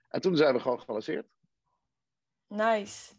En 0.08 0.20
toen 0.20 0.36
zijn 0.36 0.54
we 0.54 0.60
gewoon 0.60 0.80
gelanceerd. 0.80 1.26
Nice. 2.48 3.14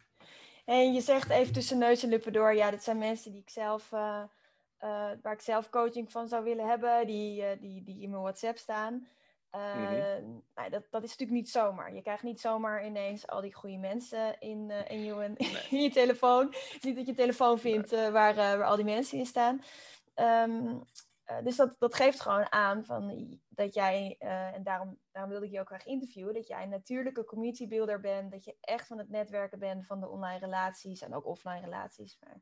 En 0.65 0.93
je 0.93 1.01
zegt 1.01 1.29
even 1.29 1.53
tussen 1.53 1.77
neus 1.77 2.03
en 2.03 2.09
lippen 2.09 2.33
door, 2.33 2.53
ja, 2.53 2.71
dit 2.71 2.83
zijn 2.83 2.97
mensen 2.97 3.31
die 3.31 3.41
ik 3.41 3.49
zelf, 3.49 3.91
uh, 3.91 4.23
uh, 4.83 5.09
waar 5.21 5.33
ik 5.33 5.41
zelf 5.41 5.69
coaching 5.69 6.11
van 6.11 6.27
zou 6.27 6.43
willen 6.43 6.67
hebben, 6.67 7.07
die, 7.07 7.41
uh, 7.41 7.47
die, 7.59 7.83
die 7.83 8.01
in 8.01 8.09
mijn 8.09 8.21
WhatsApp 8.21 8.57
staan. 8.57 9.07
Mm-hmm. 9.51 10.43
nou, 10.55 10.69
dat, 10.69 10.83
dat 10.89 11.03
is 11.03 11.09
natuurlijk 11.09 11.37
niet 11.37 11.49
zomaar. 11.49 11.93
Je 11.93 12.01
krijgt 12.01 12.23
niet 12.23 12.41
zomaar 12.41 12.85
ineens 12.85 13.27
al 13.27 13.41
die 13.41 13.53
goede 13.53 13.77
mensen 13.77 14.39
in, 14.39 14.71
in, 14.87 15.03
je, 15.03 15.13
nee. 15.13 15.37
in 15.69 15.81
je 15.81 15.89
telefoon. 15.89 16.45
Het 16.45 16.75
is 16.77 16.83
niet 16.83 16.95
dat 16.95 17.05
je 17.05 17.13
telefoon 17.13 17.59
vindt 17.59 17.91
waar, 17.91 18.35
waar 18.35 18.63
al 18.63 18.75
die 18.75 18.85
mensen 18.85 19.17
in 19.17 19.25
staan. 19.25 19.61
Um, 20.15 20.83
uh, 21.31 21.43
dus 21.43 21.55
dat, 21.55 21.75
dat 21.79 21.95
geeft 21.95 22.21
gewoon 22.21 22.51
aan 22.51 22.85
van, 22.85 23.39
dat 23.49 23.73
jij, 23.73 24.15
uh, 24.19 24.53
en 24.53 24.63
daarom, 24.63 24.99
daarom 25.11 25.31
wilde 25.31 25.45
ik 25.45 25.51
je 25.51 25.59
ook 25.59 25.67
graag 25.67 25.85
interviewen, 25.85 26.33
dat 26.33 26.47
jij 26.47 26.63
een 26.63 26.69
natuurlijke 26.69 27.23
community 27.23 27.67
builder 27.67 27.99
bent, 27.99 28.31
dat 28.31 28.43
je 28.43 28.57
echt 28.61 28.87
van 28.87 28.97
het 28.97 29.09
netwerken 29.09 29.59
bent 29.59 29.85
van 29.85 29.99
de 29.99 30.09
online 30.09 30.39
relaties 30.39 31.01
en 31.01 31.15
ook 31.15 31.25
offline 31.25 31.59
relaties. 31.59 32.17
Maar, 32.19 32.41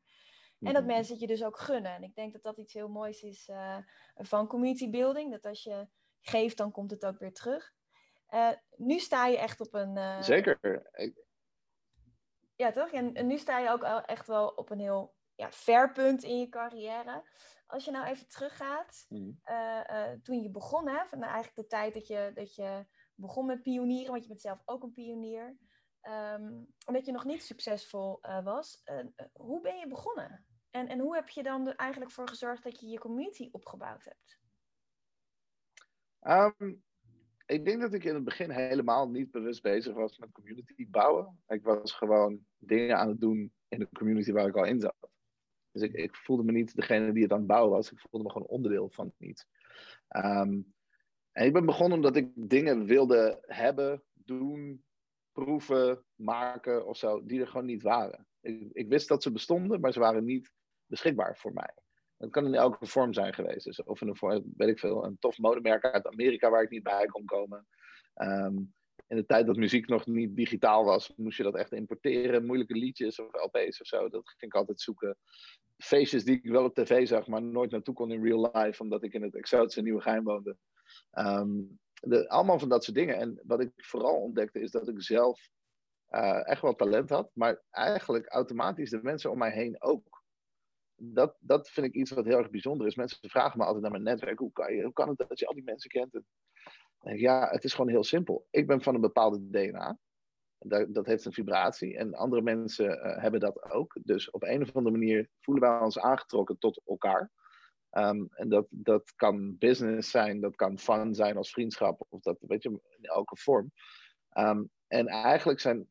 en 0.60 0.72
dat 0.72 0.82
mhm. 0.82 0.92
mensen 0.92 1.12
het 1.12 1.22
je 1.22 1.26
dus 1.26 1.44
ook 1.44 1.58
gunnen. 1.58 1.94
En 1.94 2.02
ik 2.02 2.14
denk 2.14 2.32
dat 2.32 2.42
dat 2.42 2.58
iets 2.58 2.72
heel 2.72 2.88
moois 2.88 3.22
is 3.22 3.48
uh, 3.48 3.76
van 4.14 4.46
community 4.46 4.90
building. 4.90 5.30
Dat 5.30 5.46
als 5.46 5.62
je 5.62 5.88
geeft, 6.20 6.56
dan 6.56 6.70
komt 6.70 6.90
het 6.90 7.06
ook 7.06 7.18
weer 7.18 7.32
terug. 7.32 7.72
nu 8.76 8.98
sta 8.98 9.26
je 9.26 9.38
echt 9.38 9.60
op 9.60 9.74
een. 9.74 10.24
Zeker. 10.24 10.82
Ja, 12.56 12.72
toch? 12.72 12.90
En, 12.90 13.26
nu 13.26 13.38
sta 13.38 13.58
je 13.58 13.70
ook 13.70 13.82
echt 13.82 14.26
wel 14.26 14.48
op 14.48 14.70
een 14.70 14.80
heel 14.80 15.15
ja, 15.36 15.52
ver 15.52 15.92
punt 15.92 16.22
in 16.22 16.38
je 16.38 16.48
carrière. 16.48 17.22
Als 17.66 17.84
je 17.84 17.90
nou 17.90 18.06
even 18.06 18.28
teruggaat, 18.28 19.06
mm. 19.08 19.40
toen 20.22 20.42
je 20.42 20.50
begon, 20.50 20.88
hè, 20.88 21.06
van 21.06 21.22
eigenlijk 21.22 21.54
de 21.54 21.66
tijd 21.66 21.94
dat 21.94 22.06
je, 22.06 22.30
dat 22.34 22.54
je 22.54 22.86
begon 23.14 23.46
met 23.46 23.62
pionieren, 23.62 24.10
want 24.10 24.22
je 24.22 24.28
bent 24.28 24.40
zelf 24.40 24.62
ook 24.64 24.82
een 24.82 24.92
pionier. 24.92 25.56
Um, 26.02 26.66
omdat 26.86 27.06
je 27.06 27.12
nog 27.12 27.24
niet 27.24 27.42
succesvol 27.42 28.18
uh, 28.22 28.44
was. 28.44 28.82
Hoe 29.32 29.60
ben 29.60 29.78
je 29.78 29.86
begonnen? 29.86 30.46
En, 30.70 30.88
en 30.88 30.98
hoe 30.98 31.14
heb 31.14 31.28
je 31.28 31.42
dan 31.42 31.66
er 31.66 31.76
eigenlijk 31.76 32.10
voor 32.10 32.28
gezorgd 32.28 32.62
dat 32.62 32.80
je 32.80 32.86
je 32.86 32.98
community 32.98 33.48
opgebouwd 33.52 34.04
hebt? 34.04 34.38
Um, 36.60 36.84
ik 37.46 37.64
denk 37.64 37.80
dat 37.80 37.92
ik 37.92 38.04
in 38.04 38.14
het 38.14 38.24
begin 38.24 38.50
helemaal 38.50 39.08
niet 39.08 39.30
bewust 39.30 39.62
bezig 39.62 39.94
was 39.94 40.18
met 40.18 40.32
community 40.32 40.90
bouwen. 40.90 41.42
Ik 41.46 41.62
was 41.62 41.92
gewoon 41.92 42.46
dingen 42.56 42.98
aan 42.98 43.08
het 43.08 43.20
doen 43.20 43.52
in 43.68 43.78
de 43.78 43.88
community 43.92 44.32
waar 44.32 44.46
ik 44.46 44.56
al 44.56 44.64
in 44.64 44.80
zat. 44.80 45.10
Dus 45.76 45.88
ik, 45.88 45.94
ik 45.94 46.16
voelde 46.16 46.42
me 46.42 46.52
niet 46.52 46.76
degene 46.76 47.12
die 47.12 47.22
het 47.22 47.32
aan 47.32 47.38
het 47.38 47.46
bouwen 47.46 47.70
was. 47.70 47.92
Ik 47.92 48.00
voelde 48.00 48.26
me 48.26 48.32
gewoon 48.32 48.48
onderdeel 48.48 48.88
van 48.90 49.12
iets. 49.18 49.46
Um, 50.16 50.74
en 51.32 51.46
ik 51.46 51.52
ben 51.52 51.66
begonnen 51.66 51.96
omdat 51.96 52.16
ik 52.16 52.30
dingen 52.34 52.84
wilde 52.84 53.38
hebben, 53.46 54.02
doen, 54.12 54.84
proeven, 55.32 56.04
maken 56.14 56.86
of 56.86 56.96
zo, 56.96 57.24
die 57.24 57.40
er 57.40 57.46
gewoon 57.46 57.66
niet 57.66 57.82
waren. 57.82 58.26
Ik, 58.40 58.70
ik 58.72 58.88
wist 58.88 59.08
dat 59.08 59.22
ze 59.22 59.32
bestonden, 59.32 59.80
maar 59.80 59.92
ze 59.92 59.98
waren 59.98 60.24
niet 60.24 60.52
beschikbaar 60.86 61.36
voor 61.36 61.52
mij. 61.52 61.74
Dat 62.16 62.30
kan 62.30 62.46
in 62.46 62.54
elke 62.54 62.86
vorm 62.86 63.12
zijn 63.12 63.34
geweest. 63.34 63.64
Dus 63.64 63.82
of 63.82 64.00
in 64.00 64.08
een, 64.08 64.52
weet 64.56 64.68
ik 64.68 64.78
veel, 64.78 65.04
een 65.04 65.18
tof 65.18 65.38
modemerk 65.38 65.84
uit 65.84 66.06
Amerika 66.06 66.50
waar 66.50 66.62
ik 66.62 66.70
niet 66.70 66.82
bij 66.82 67.06
kon 67.06 67.24
komen. 67.24 67.66
Ehm, 68.14 68.56
in 69.08 69.16
de 69.16 69.26
tijd 69.26 69.46
dat 69.46 69.56
muziek 69.56 69.88
nog 69.88 70.06
niet 70.06 70.36
digitaal 70.36 70.84
was, 70.84 71.12
moest 71.16 71.36
je 71.36 71.42
dat 71.42 71.54
echt 71.54 71.72
importeren. 71.72 72.46
Moeilijke 72.46 72.74
liedjes 72.74 73.18
of 73.18 73.26
LP's 73.32 73.80
of 73.80 73.86
zo. 73.86 74.08
Dat 74.08 74.28
ging 74.28 74.52
ik 74.52 74.54
altijd 74.54 74.80
zoeken. 74.80 75.16
Feestjes 75.78 76.24
die 76.24 76.36
ik 76.36 76.50
wel 76.50 76.64
op 76.64 76.74
tv 76.74 77.06
zag, 77.08 77.26
maar 77.26 77.42
nooit 77.42 77.70
naartoe 77.70 77.94
kon 77.94 78.12
in 78.12 78.22
real 78.22 78.50
life, 78.52 78.82
omdat 78.82 79.02
ik 79.02 79.12
in 79.12 79.22
het 79.22 79.36
exotische 79.36 79.82
Nieuwe 79.82 80.00
Geheim 80.00 80.24
woonde. 80.24 80.56
De, 82.00 82.28
allemaal 82.28 82.58
van 82.58 82.68
dat 82.68 82.84
soort 82.84 82.96
dingen. 82.96 83.16
En 83.16 83.40
wat 83.42 83.60
ik 83.60 83.72
vooral 83.76 84.20
ontdekte 84.20 84.60
is 84.60 84.70
dat 84.70 84.88
ik 84.88 85.02
zelf 85.02 85.48
uh, 86.10 86.48
echt 86.48 86.62
wel 86.62 86.74
talent 86.74 87.10
had, 87.10 87.30
maar 87.34 87.62
eigenlijk 87.70 88.26
automatisch 88.26 88.90
de 88.90 89.02
mensen 89.02 89.30
om 89.30 89.38
mij 89.38 89.52
heen 89.52 89.82
ook. 89.82 90.24
Dat, 90.94 91.36
dat 91.40 91.70
vind 91.70 91.86
ik 91.86 91.94
iets 91.94 92.10
wat 92.10 92.24
heel 92.24 92.38
erg 92.38 92.50
bijzonder 92.50 92.86
is. 92.86 92.94
Mensen 92.94 93.30
vragen 93.30 93.58
me 93.58 93.64
altijd 93.64 93.82
naar 93.82 93.90
mijn 93.90 94.02
netwerk: 94.02 94.38
hoe 94.38 94.52
kan, 94.52 94.74
je, 94.74 94.82
hoe 94.82 94.92
kan 94.92 95.08
het 95.08 95.24
dat 95.28 95.38
je 95.38 95.46
al 95.46 95.54
die 95.54 95.64
mensen 95.64 95.90
kent? 95.90 96.14
En 96.14 96.26
ja, 97.00 97.48
het 97.50 97.64
is 97.64 97.74
gewoon 97.74 97.90
heel 97.90 98.04
simpel. 98.04 98.46
Ik 98.50 98.66
ben 98.66 98.82
van 98.82 98.94
een 98.94 99.00
bepaalde 99.00 99.50
DNA. 99.50 99.98
Dat, 100.58 100.94
dat 100.94 101.06
heeft 101.06 101.24
een 101.24 101.32
vibratie. 101.32 101.96
En 101.96 102.14
andere 102.14 102.42
mensen 102.42 102.86
uh, 102.86 103.18
hebben 103.18 103.40
dat 103.40 103.70
ook. 103.70 103.96
Dus 104.02 104.30
op 104.30 104.42
een 104.42 104.62
of 104.62 104.76
andere 104.76 104.96
manier 104.96 105.30
voelen 105.40 105.68
wij 105.70 105.80
ons 105.80 105.98
aangetrokken 105.98 106.58
tot 106.58 106.82
elkaar. 106.86 107.30
Um, 107.90 108.28
en 108.30 108.48
dat, 108.48 108.66
dat 108.70 109.12
kan 109.16 109.58
business 109.58 110.10
zijn, 110.10 110.40
dat 110.40 110.56
kan 110.56 110.78
fun 110.78 111.14
zijn 111.14 111.36
als 111.36 111.50
vriendschap, 111.50 112.06
of 112.08 112.20
dat 112.20 112.36
weet 112.40 112.62
je, 112.62 112.68
in 112.68 113.04
elke 113.04 113.36
vorm. 113.36 113.72
Um, 114.38 114.70
en 114.86 115.06
eigenlijk 115.06 115.60
zijn 115.60 115.88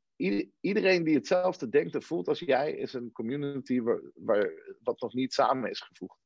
iedereen 0.59 1.03
die 1.03 1.15
hetzelfde 1.15 1.69
denkt 1.69 1.95
en 1.95 2.03
voelt 2.03 2.27
als 2.27 2.39
jij, 2.39 2.71
is 2.71 2.93
een 2.93 3.11
community 3.11 3.81
waar, 3.81 4.01
waar, 4.15 4.75
wat 4.83 5.01
nog 5.01 5.13
niet 5.13 5.33
samen 5.33 5.69
is 5.69 5.81
gevoegd. 5.81 6.19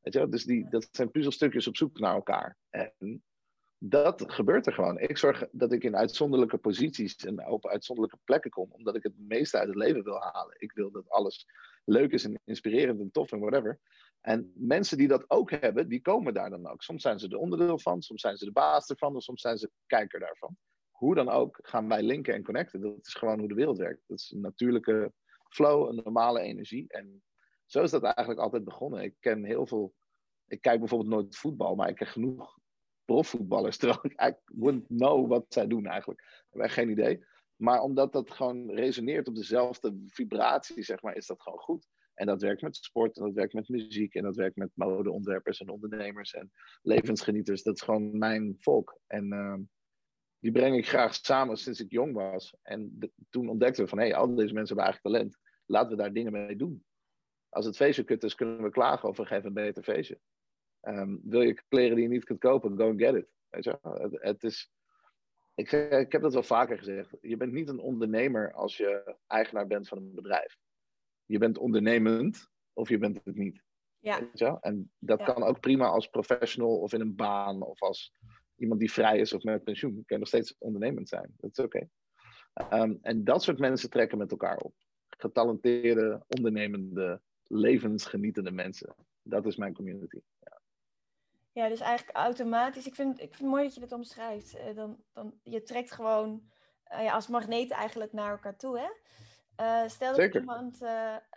Weet 0.00 0.12
je? 0.12 0.28
Dus 0.28 0.44
die, 0.44 0.68
dat 0.68 0.88
zijn 0.90 1.10
puzzelstukjes 1.10 1.66
op 1.66 1.76
zoek 1.76 1.98
naar 1.98 2.14
elkaar. 2.14 2.56
En 2.70 3.22
dat 3.78 4.24
gebeurt 4.26 4.66
er 4.66 4.72
gewoon. 4.72 4.98
Ik 4.98 5.18
zorg 5.18 5.46
dat 5.52 5.72
ik 5.72 5.84
in 5.84 5.96
uitzonderlijke 5.96 6.58
posities 6.58 7.16
en 7.16 7.46
op 7.46 7.66
uitzonderlijke 7.66 8.18
plekken 8.24 8.50
kom, 8.50 8.72
omdat 8.72 8.96
ik 8.96 9.02
het 9.02 9.18
meeste 9.18 9.58
uit 9.58 9.68
het 9.68 9.76
leven 9.76 10.04
wil 10.04 10.20
halen. 10.20 10.56
Ik 10.58 10.72
wil 10.72 10.90
dat 10.90 11.08
alles 11.08 11.46
leuk 11.84 12.12
is 12.12 12.24
en 12.24 12.40
inspirerend 12.44 13.00
en 13.00 13.10
tof 13.10 13.32
en 13.32 13.40
whatever. 13.40 13.80
En 14.20 14.52
mensen 14.54 14.96
die 14.96 15.08
dat 15.08 15.30
ook 15.30 15.50
hebben, 15.50 15.88
die 15.88 16.00
komen 16.00 16.34
daar 16.34 16.50
dan 16.50 16.66
ook. 16.66 16.82
Soms 16.82 17.02
zijn 17.02 17.18
ze 17.18 17.28
er 17.28 17.38
onderdeel 17.38 17.78
van, 17.78 18.02
soms 18.02 18.20
zijn 18.20 18.36
ze 18.36 18.44
de 18.44 18.52
baas 18.52 18.88
ervan, 18.88 19.16
of 19.16 19.22
soms 19.22 19.40
zijn 19.40 19.58
ze 19.58 19.70
kijker 19.86 20.20
daarvan. 20.20 20.56
Hoe 20.90 21.14
dan 21.14 21.28
ook 21.28 21.58
gaan 21.62 21.88
wij 21.88 22.02
linken 22.02 22.34
en 22.34 22.44
connecten. 22.44 22.80
Dat 22.80 23.06
is 23.06 23.14
gewoon 23.14 23.38
hoe 23.38 23.48
de 23.48 23.54
wereld 23.54 23.78
werkt. 23.78 24.02
Dat 24.06 24.18
is 24.18 24.30
een 24.30 24.40
natuurlijke 24.40 25.12
flow, 25.48 25.88
een 25.88 26.00
normale 26.04 26.40
energie. 26.40 26.84
En 26.88 27.22
zo 27.66 27.82
is 27.82 27.90
dat 27.90 28.02
eigenlijk 28.02 28.40
altijd 28.40 28.64
begonnen. 28.64 29.02
Ik 29.02 29.14
ken 29.20 29.44
heel 29.44 29.66
veel. 29.66 29.94
Ik 30.46 30.60
kijk 30.60 30.78
bijvoorbeeld 30.78 31.10
nooit 31.10 31.36
voetbal, 31.36 31.74
maar 31.74 31.88
ik 31.88 31.96
ken 31.96 32.06
genoeg 32.06 32.58
profvoetballers. 33.04 33.76
Terwijl 33.78 34.00
ik, 34.04 34.40
wouldn't 34.44 34.86
know 34.86 35.28
wat 35.28 35.46
zij 35.48 35.66
doen 35.66 35.86
eigenlijk. 35.86 36.44
Echt 36.50 36.74
geen 36.74 36.90
idee. 36.90 37.24
Maar 37.56 37.80
omdat 37.80 38.12
dat 38.12 38.30
gewoon 38.30 38.70
resoneert 38.70 39.28
op 39.28 39.34
dezelfde 39.34 40.02
vibratie, 40.06 40.82
zeg 40.82 41.02
maar, 41.02 41.16
is 41.16 41.26
dat 41.26 41.42
gewoon 41.42 41.58
goed. 41.58 41.86
En 42.14 42.26
dat 42.26 42.42
werkt 42.42 42.62
met 42.62 42.76
sport, 42.76 43.16
en 43.16 43.24
dat 43.24 43.34
werkt 43.34 43.52
met 43.52 43.68
muziek, 43.68 44.14
en 44.14 44.22
dat 44.22 44.36
werkt 44.36 44.56
met 44.56 44.70
modeontwerpers 44.74 45.60
en 45.60 45.68
ondernemers 45.68 46.34
en 46.34 46.52
levensgenieters. 46.82 47.62
Dat 47.62 47.74
is 47.74 47.82
gewoon 47.82 48.18
mijn 48.18 48.56
volk. 48.58 48.98
En 49.06 49.32
uh, 49.32 49.56
die 50.38 50.52
breng 50.52 50.76
ik 50.76 50.88
graag 50.88 51.14
samen 51.14 51.56
sinds 51.56 51.80
ik 51.80 51.90
jong 51.90 52.14
was. 52.14 52.56
En 52.62 52.98
toen 53.30 53.48
ontdekten 53.48 53.82
we 53.82 53.88
van, 53.88 53.98
hé, 53.98 54.04
hey, 54.04 54.14
al 54.14 54.34
deze 54.34 54.54
mensen 54.54 54.76
hebben 54.76 54.84
eigenlijk 54.84 55.16
talent. 55.16 55.38
Laten 55.66 55.90
we 55.90 56.02
daar 56.02 56.12
dingen 56.12 56.32
mee 56.32 56.56
doen. 56.56 56.84
Als 57.48 57.66
het 57.66 57.76
feestje 57.76 58.04
kut 58.04 58.22
is, 58.22 58.34
kunnen 58.34 58.62
we 58.62 58.70
klagen 58.70 59.12
we 59.12 59.26
geven 59.26 59.52
beter 59.52 59.82
feestje. 59.82 60.20
Um, 60.86 61.20
wil 61.24 61.40
je 61.40 61.62
kleren 61.68 61.94
die 61.94 62.04
je 62.04 62.10
niet 62.10 62.24
kunt 62.24 62.40
kopen, 62.40 62.76
go 62.76 62.88
and 62.88 63.00
get 63.00 63.14
it. 63.14 63.26
Weet 63.48 63.64
je? 63.64 63.78
Het, 63.82 64.22
het 64.22 64.44
is, 64.44 64.70
ik, 65.54 65.72
ik 65.72 66.12
heb 66.12 66.22
dat 66.22 66.32
wel 66.32 66.42
vaker 66.42 66.78
gezegd. 66.78 67.16
Je 67.20 67.36
bent 67.36 67.52
niet 67.52 67.68
een 67.68 67.78
ondernemer 67.78 68.52
als 68.52 68.76
je 68.76 69.16
eigenaar 69.26 69.66
bent 69.66 69.88
van 69.88 69.98
een 69.98 70.14
bedrijf 70.14 70.56
je 71.26 71.38
bent 71.38 71.58
ondernemend 71.58 72.50
of 72.72 72.88
je 72.88 72.98
bent 72.98 73.20
het 73.24 73.36
niet. 73.36 73.62
Ja. 73.98 74.58
En 74.60 74.90
dat 74.98 75.22
kan 75.22 75.42
ook 75.42 75.60
prima 75.60 75.86
als 75.86 76.06
professional 76.06 76.78
of 76.78 76.92
in 76.92 77.00
een 77.00 77.14
baan 77.14 77.62
of 77.62 77.82
als 77.82 78.12
iemand 78.56 78.80
die 78.80 78.92
vrij 78.92 79.18
is 79.18 79.32
of 79.32 79.42
met 79.42 79.64
pensioen. 79.64 80.02
Kan 80.06 80.18
nog 80.18 80.28
steeds 80.28 80.54
ondernemend 80.58 81.08
zijn. 81.08 81.34
Dat 81.36 81.58
is 81.58 81.64
oké. 81.64 81.88
Ehm, 82.52 82.94
en 83.02 83.24
dat 83.24 83.42
soort 83.42 83.58
mensen 83.58 83.90
trekken 83.90 84.18
met 84.18 84.30
elkaar 84.30 84.56
op. 84.56 84.74
Getalenteerde, 85.08 86.24
ondernemende, 86.28 87.20
levensgenietende 87.42 88.50
mensen. 88.50 88.94
Dat 89.22 89.46
is 89.46 89.56
mijn 89.56 89.74
community. 89.74 90.20
Ja. 91.54 91.68
Dus 91.68 91.80
eigenlijk 91.80 92.16
automatisch. 92.16 92.86
Ik 92.86 92.94
vind, 92.94 93.12
ik 93.20 93.34
vind 93.34 93.38
het 93.38 93.48
mooi 93.48 93.64
dat 93.64 93.74
je 93.74 93.80
dit 93.80 93.92
omschrijft. 93.92 94.54
Uh, 94.54 94.74
dan, 94.74 95.02
dan, 95.12 95.38
je 95.42 95.62
trekt 95.62 95.92
gewoon 95.92 96.50
uh, 96.92 97.02
ja, 97.02 97.12
als 97.12 97.28
magneet 97.28 97.70
eigenlijk 97.70 98.12
naar 98.12 98.30
elkaar 98.30 98.56
toe. 98.56 98.78
Hè? 98.78 98.88
Uh, 99.64 99.88
stel 99.88 100.16
dat 100.16 100.34
iemand 100.34 100.80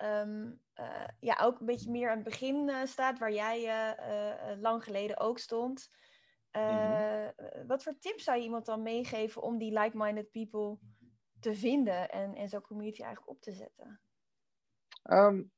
um, 0.03 0.61
uh, 0.79 1.07
ja, 1.19 1.37
ook 1.41 1.59
een 1.59 1.65
beetje 1.65 1.91
meer 1.91 2.09
aan 2.09 2.15
het 2.15 2.23
begin 2.23 2.87
staat, 2.87 3.19
waar 3.19 3.31
jij 3.31 3.95
lang 4.59 4.83
geleden 4.83 5.19
ook 5.19 5.39
stond. 5.39 5.89
Mm-hmm. 6.51 7.33
Wat 7.67 7.83
voor 7.83 7.99
tips 7.99 8.23
zou 8.23 8.37
je 8.37 8.43
iemand 8.43 8.65
dan 8.65 8.81
meegeven 8.81 9.41
om 9.41 9.57
die 9.57 9.79
like-minded 9.79 10.31
people 10.31 10.77
te 11.39 11.55
vinden 11.55 12.09
en, 12.09 12.35
en 12.35 12.49
zo'n 12.49 12.61
community 12.61 13.01
eigenlijk 13.01 13.31
op 13.31 13.41
te 13.41 13.51
zetten? 13.51 14.01
Um, 15.03 15.51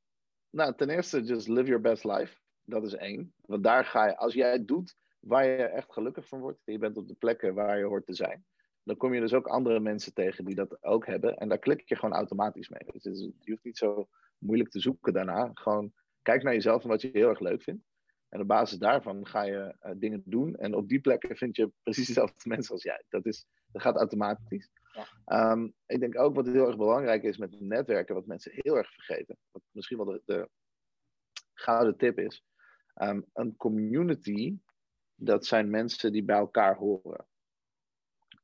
nou, 0.49 0.75
ten 0.75 0.89
eerste, 0.89 1.21
just 1.21 1.47
live 1.47 1.67
your 1.67 1.81
best 1.81 2.03
life. 2.03 2.37
Dat 2.69 2.83
is 2.83 2.95
één. 2.95 3.33
Want 3.45 3.63
daar 3.63 3.85
ga 3.85 4.05
je, 4.05 4.17
als 4.17 4.33
jij 4.33 4.51
het 4.51 4.67
doet 4.67 4.95
waar 5.19 5.45
je 5.45 5.55
echt 5.55 5.93
gelukkig 5.93 6.27
van 6.27 6.39
wordt, 6.39 6.61
je 6.65 6.77
bent 6.77 6.97
op 6.97 7.07
de 7.07 7.13
plekken 7.13 7.53
waar 7.53 7.77
je 7.77 7.83
hoort 7.83 8.05
te 8.05 8.13
zijn, 8.13 8.45
dan 8.83 8.97
kom 8.97 9.13
je 9.13 9.19
dus 9.19 9.33
ook 9.33 9.47
andere 9.47 9.79
mensen 9.79 10.13
tegen 10.13 10.45
die 10.45 10.55
dat 10.55 10.83
ook 10.83 11.05
hebben. 11.05 11.37
En 11.37 11.49
daar 11.49 11.59
klik 11.59 11.89
je 11.89 11.95
gewoon 11.95 12.15
automatisch 12.15 12.69
mee. 12.69 13.01
Dus 13.01 13.19
je 13.19 13.51
hoeft 13.51 13.63
niet 13.63 13.77
zo 13.77 14.09
moeilijk 14.37 14.69
te 14.69 14.79
zoeken 14.79 15.13
daarna. 15.13 15.51
Gewoon 15.53 15.93
kijk 16.21 16.43
naar 16.43 16.53
jezelf 16.53 16.83
en 16.83 16.89
wat 16.89 17.01
je 17.01 17.09
heel 17.13 17.29
erg 17.29 17.39
leuk 17.39 17.61
vindt. 17.61 17.83
En 18.29 18.41
op 18.41 18.47
basis 18.47 18.77
daarvan 18.77 19.27
ga 19.27 19.41
je 19.41 19.75
uh, 19.83 19.91
dingen 19.95 20.21
doen. 20.25 20.55
En 20.55 20.75
op 20.75 20.87
die 20.87 20.99
plekken 20.99 21.35
vind 21.35 21.55
je 21.55 21.71
precies 21.83 22.07
dezelfde 22.07 22.49
mensen 22.49 22.73
als 22.73 22.83
jij. 22.83 23.03
Dat, 23.09 23.25
is, 23.25 23.45
dat 23.71 23.81
gaat 23.81 23.95
automatisch. 23.95 24.69
Ja. 25.25 25.51
Um, 25.51 25.73
ik 25.85 25.99
denk 25.99 26.19
ook 26.19 26.35
wat 26.35 26.45
heel 26.45 26.67
erg 26.67 26.77
belangrijk 26.77 27.23
is 27.23 27.37
met 27.37 27.59
netwerken, 27.59 28.15
wat 28.15 28.25
mensen 28.25 28.51
heel 28.55 28.77
erg 28.77 28.93
vergeten. 28.93 29.37
Wat 29.51 29.61
misschien 29.71 29.97
wel 29.97 30.05
de, 30.05 30.21
de 30.25 30.49
gouden 31.53 31.97
tip 31.97 32.19
is. 32.19 32.43
Um, 33.01 33.25
een 33.33 33.55
community, 33.55 34.57
dat 35.15 35.45
zijn 35.45 35.69
mensen 35.69 36.11
die 36.11 36.23
bij 36.23 36.37
elkaar 36.37 36.75
horen 36.75 37.27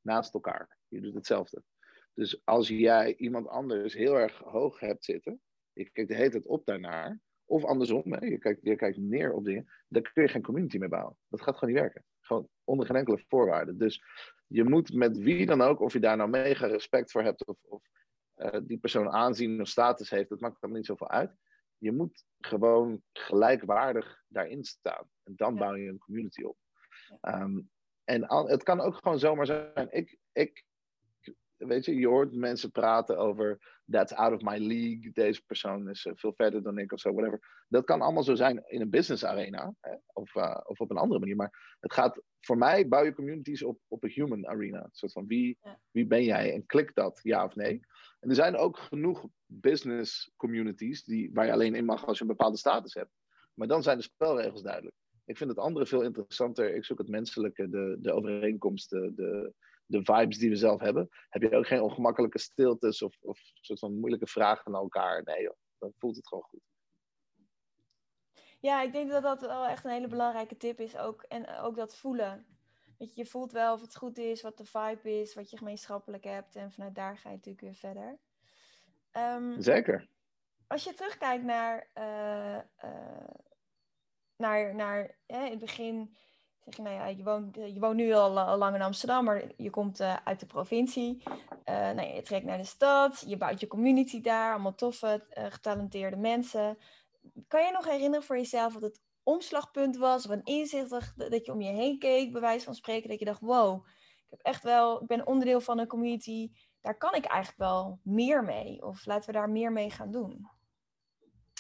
naast 0.02 0.34
elkaar. 0.34 0.78
Je 0.88 1.02
doet 1.02 1.14
hetzelfde. 1.14 1.64
Dus 2.14 2.42
als 2.46 2.68
jij 2.68 3.16
iemand 3.16 3.48
anders 3.48 3.94
heel 3.94 4.20
erg 4.20 4.38
hoog 4.38 4.80
hebt 4.80 5.06
zitten, 5.06 5.42
je 5.74 5.90
kijkt 5.90 6.10
de 6.10 6.16
hele 6.16 6.30
tijd 6.30 6.48
op 6.48 6.66
daarnaar, 6.66 7.20
of 7.46 7.64
andersom, 7.64 8.14
hè, 8.14 8.26
je, 8.26 8.38
kijkt, 8.38 8.60
je 8.64 8.76
kijkt 8.76 8.98
neer 8.98 9.34
op 9.34 9.46
dingen, 9.46 9.72
dan 9.88 10.02
kun 10.02 10.24
je 10.24 10.30
geen 10.30 10.42
community 10.42 10.78
meer 10.78 10.90
bouwen. 10.90 11.18
Dat 11.28 11.42
gaat 11.42 11.58
gewoon 11.58 11.74
niet 11.74 11.84
werken. 11.84 12.04
Gewoon 12.20 12.48
onder 12.64 12.86
geen 12.86 12.96
enkele 12.96 13.24
voorwaarde. 13.28 13.76
Dus 13.76 14.04
je 14.48 14.64
moet 14.64 14.94
met 14.94 15.18
wie 15.18 15.46
dan 15.46 15.62
ook, 15.62 15.80
of 15.80 15.94
je 15.94 16.00
daar 16.00 16.18
nou 16.18 16.30
mega 16.30 16.68
respect 16.68 17.12
voor 17.12 17.24
hebt, 17.24 17.46
of, 17.46 17.58
of 17.64 17.84
uh, 18.36 18.60
die 18.64 18.78
persoon 18.78 19.10
aanzien 19.10 19.62
of 19.62 19.68
status 19.68 20.10
heeft, 20.10 20.30
dat 20.30 20.40
maakt 20.40 20.62
allemaal 20.62 20.80
niet 20.80 20.88
zoveel 20.88 21.10
uit. 21.10 21.36
Je 21.86 21.92
moet 21.92 22.26
gewoon 22.40 23.02
gelijkwaardig 23.12 24.24
daarin 24.28 24.64
staan. 24.64 25.10
En 25.24 25.34
dan 25.36 25.56
bouw 25.56 25.76
je 25.76 25.90
een 25.90 25.98
community 25.98 26.44
op. 26.44 26.58
Um, 27.22 27.70
En 28.04 28.34
het 28.48 28.64
kan 28.64 28.82
ook 28.82 28.96
gewoon 28.96 29.20
zomaar 29.20 29.46
zijn. 29.46 29.88
Ik, 29.90 30.18
ik, 30.32 30.66
weet 31.56 31.86
je, 31.86 31.96
je 31.96 32.08
hoort 32.08 32.36
mensen 32.36 32.72
praten 32.72 33.18
over 33.18 33.75
that's 33.92 34.14
out 34.14 34.34
of 34.34 34.42
my 34.42 34.58
league. 34.58 35.12
Deze 35.14 35.42
persoon 35.46 35.90
is 35.90 36.06
eh, 36.06 36.14
veel 36.16 36.34
verder 36.34 36.64
dan 36.64 36.78
ik 36.78 36.92
of 36.92 37.00
zo, 37.00 37.14
whatever. 37.14 37.66
Dat 37.68 37.84
kan 37.86 38.02
allemaal 38.02 38.24
zo 38.24 38.36
zijn 38.36 38.64
in 38.68 38.82
een 38.82 38.90
business 38.90 39.26
arena 39.26 39.74
hè? 39.82 39.96
Of, 40.14 40.36
uh, 40.36 40.58
of 40.64 40.80
op 40.80 40.92
een 40.92 40.98
andere 40.98 41.20
manier. 41.20 41.36
Maar 41.36 41.78
het 41.80 41.94
gaat 41.94 42.22
voor 42.40 42.58
mij 42.58 42.88
bouw 42.88 43.04
je 43.04 43.14
communities 43.14 43.64
op, 43.64 43.80
op 43.88 44.04
een 44.04 44.12
human 44.14 44.48
arena. 44.48 44.84
Een 44.84 44.90
soort 44.92 45.12
van 45.12 45.28
wie, 45.28 45.58
wie 45.92 46.08
ben 46.08 46.24
jij 46.24 46.54
en 46.54 46.66
klik 46.66 46.94
dat, 46.94 47.20
ja 47.24 47.46
of 47.46 47.56
nee. 47.56 47.80
En 48.20 48.30
er 48.30 48.36
zijn 48.36 48.56
ook 48.56 48.78
genoeg 48.78 49.28
business 49.46 50.32
communities 50.36 51.04
die, 51.04 51.30
waar 51.34 51.46
je 51.46 51.52
alleen 51.52 51.76
in 51.76 51.86
mag 51.86 52.06
als 52.06 52.18
je 52.18 52.24
een 52.24 52.30
bepaalde 52.30 52.58
status 52.58 52.94
hebt. 52.94 53.12
Maar 53.54 53.68
dan 53.68 53.84
zijn 53.84 53.98
de 53.98 54.04
spelregels 54.04 54.62
duidelijk. 54.62 54.96
Ik 55.26 55.38
vind 55.38 55.50
het 55.50 55.60
andere 55.60 55.86
veel 55.86 56.02
interessanter. 56.02 56.76
Ik 56.76 56.86
zoek 56.86 56.98
het 56.98 57.08
menselijke, 57.08 57.70
de, 57.70 57.98
de 58.00 58.14
overeenkomsten, 58.14 59.16
de, 59.16 59.54
de 59.86 60.04
vibes 60.04 60.38
die 60.38 60.50
we 60.50 60.56
zelf 60.56 60.80
hebben. 60.80 61.10
Heb 61.30 61.42
je 61.42 61.56
ook 61.56 61.68
geen 61.68 61.82
ongemakkelijke 61.82 62.40
stiltes 62.40 63.02
of, 63.02 63.18
of 63.22 63.40
soort 63.54 63.80
van 63.80 64.00
moeilijke 64.00 64.28
vragen 64.28 64.72
naar 64.72 64.82
elkaar? 64.82 65.24
Nee, 65.24 65.42
joh, 65.42 65.56
dan 65.78 65.94
voelt 65.98 66.16
het 66.16 66.28
gewoon 66.28 66.44
goed. 66.44 66.62
Ja, 68.60 68.82
ik 68.82 68.92
denk 68.92 69.10
dat 69.12 69.24
dat 69.24 69.42
wel 69.42 69.66
echt 69.66 69.86
een 69.86 69.92
hele 69.92 70.08
belangrijke 70.08 70.58
tip 70.58 70.80
is 70.80 70.98
ook. 70.98 71.24
En 71.24 71.50
ook 71.50 71.76
dat 71.76 71.96
voelen. 71.96 72.46
Weet 72.98 73.16
je, 73.16 73.22
je 73.22 73.30
voelt 73.30 73.52
wel 73.52 73.74
of 73.74 73.82
het 73.82 73.96
goed 73.96 74.18
is, 74.18 74.42
wat 74.42 74.58
de 74.58 74.66
vibe 74.66 75.20
is, 75.20 75.34
wat 75.34 75.50
je 75.50 75.58
gemeenschappelijk 75.58 76.24
hebt. 76.24 76.56
En 76.56 76.72
vanuit 76.72 76.96
daar 76.96 77.18
ga 77.18 77.30
je 77.30 77.36
natuurlijk 77.36 77.64
weer 77.64 77.76
verder. 77.76 78.20
Um, 79.12 79.62
Zeker. 79.62 80.08
Als 80.68 80.84
je 80.84 80.94
terugkijkt 80.94 81.44
naar, 81.44 81.90
uh, 81.98 82.60
uh, 82.90 83.36
naar, 84.36 84.76
naar 84.76 85.18
in 85.26 85.42
het 85.42 85.60
begin, 85.60 86.16
zeg 86.66 86.76
je, 86.76 86.82
nou 86.82 86.96
ja, 86.96 87.06
je 87.06 87.24
woont, 87.24 87.56
je 87.56 87.80
woont 87.80 87.96
nu 87.96 88.14
al, 88.14 88.58
lang 88.58 88.76
in 88.76 88.82
Amsterdam, 88.82 89.24
maar 89.24 89.44
je 89.58 89.70
komt 89.70 90.02
uh, 90.02 90.16
uit 90.24 90.40
de 90.40 90.46
provincie. 90.46 91.24
nou 91.66 92.02
ja, 92.02 92.14
je 92.14 92.22
trekt 92.22 92.46
naar 92.46 92.58
de 92.58 92.64
stad, 92.64 93.24
je 93.28 93.38
bouwt 93.38 93.60
je 93.60 93.68
community 93.68 94.22
daar, 94.22 94.54
allemaal 94.54 94.76
toffe, 94.76 95.26
getalenteerde 95.30 96.18
mensen. 96.18 96.78
Kan 97.48 97.66
je 97.66 97.72
nog 97.72 97.86
herinneren 97.86 98.26
voor 98.26 98.38
jezelf 98.38 98.74
wat 98.74 98.82
het 98.82 99.02
omslagpunt 99.24 99.98
was, 99.98 100.26
of 100.26 100.32
een 100.32 100.44
inzicht 100.44 100.90
dat 101.30 101.46
je 101.46 101.52
om 101.52 101.62
je 101.62 101.72
heen 101.72 102.00
keek, 102.00 102.32
bij 102.32 102.42
wijze 102.42 102.66
van 102.66 102.76
spreken, 102.76 103.10
dat 103.10 103.20
je 103.20 103.26
dacht, 103.26 103.42
wow, 103.42 103.86
ik 104.26 104.30
heb 104.30 104.40
echt 104.42 104.64
wel, 104.64 105.02
ik 105.02 105.08
ben 105.08 105.28
onderdeel 105.28 105.62
van 105.62 105.80
een 105.80 105.88
community, 105.88 106.52
daar 106.82 106.98
kan 106.98 107.14
ik 107.16 107.26
eigenlijk 107.26 107.60
wel 107.60 108.00
meer 108.04 108.44
mee. 108.44 108.86
Of 108.86 109.06
laten 109.06 109.26
we 109.26 109.38
daar 109.38 109.50
meer 109.50 109.72
mee 109.72 109.90
gaan 109.90 110.12
doen. 110.12 110.50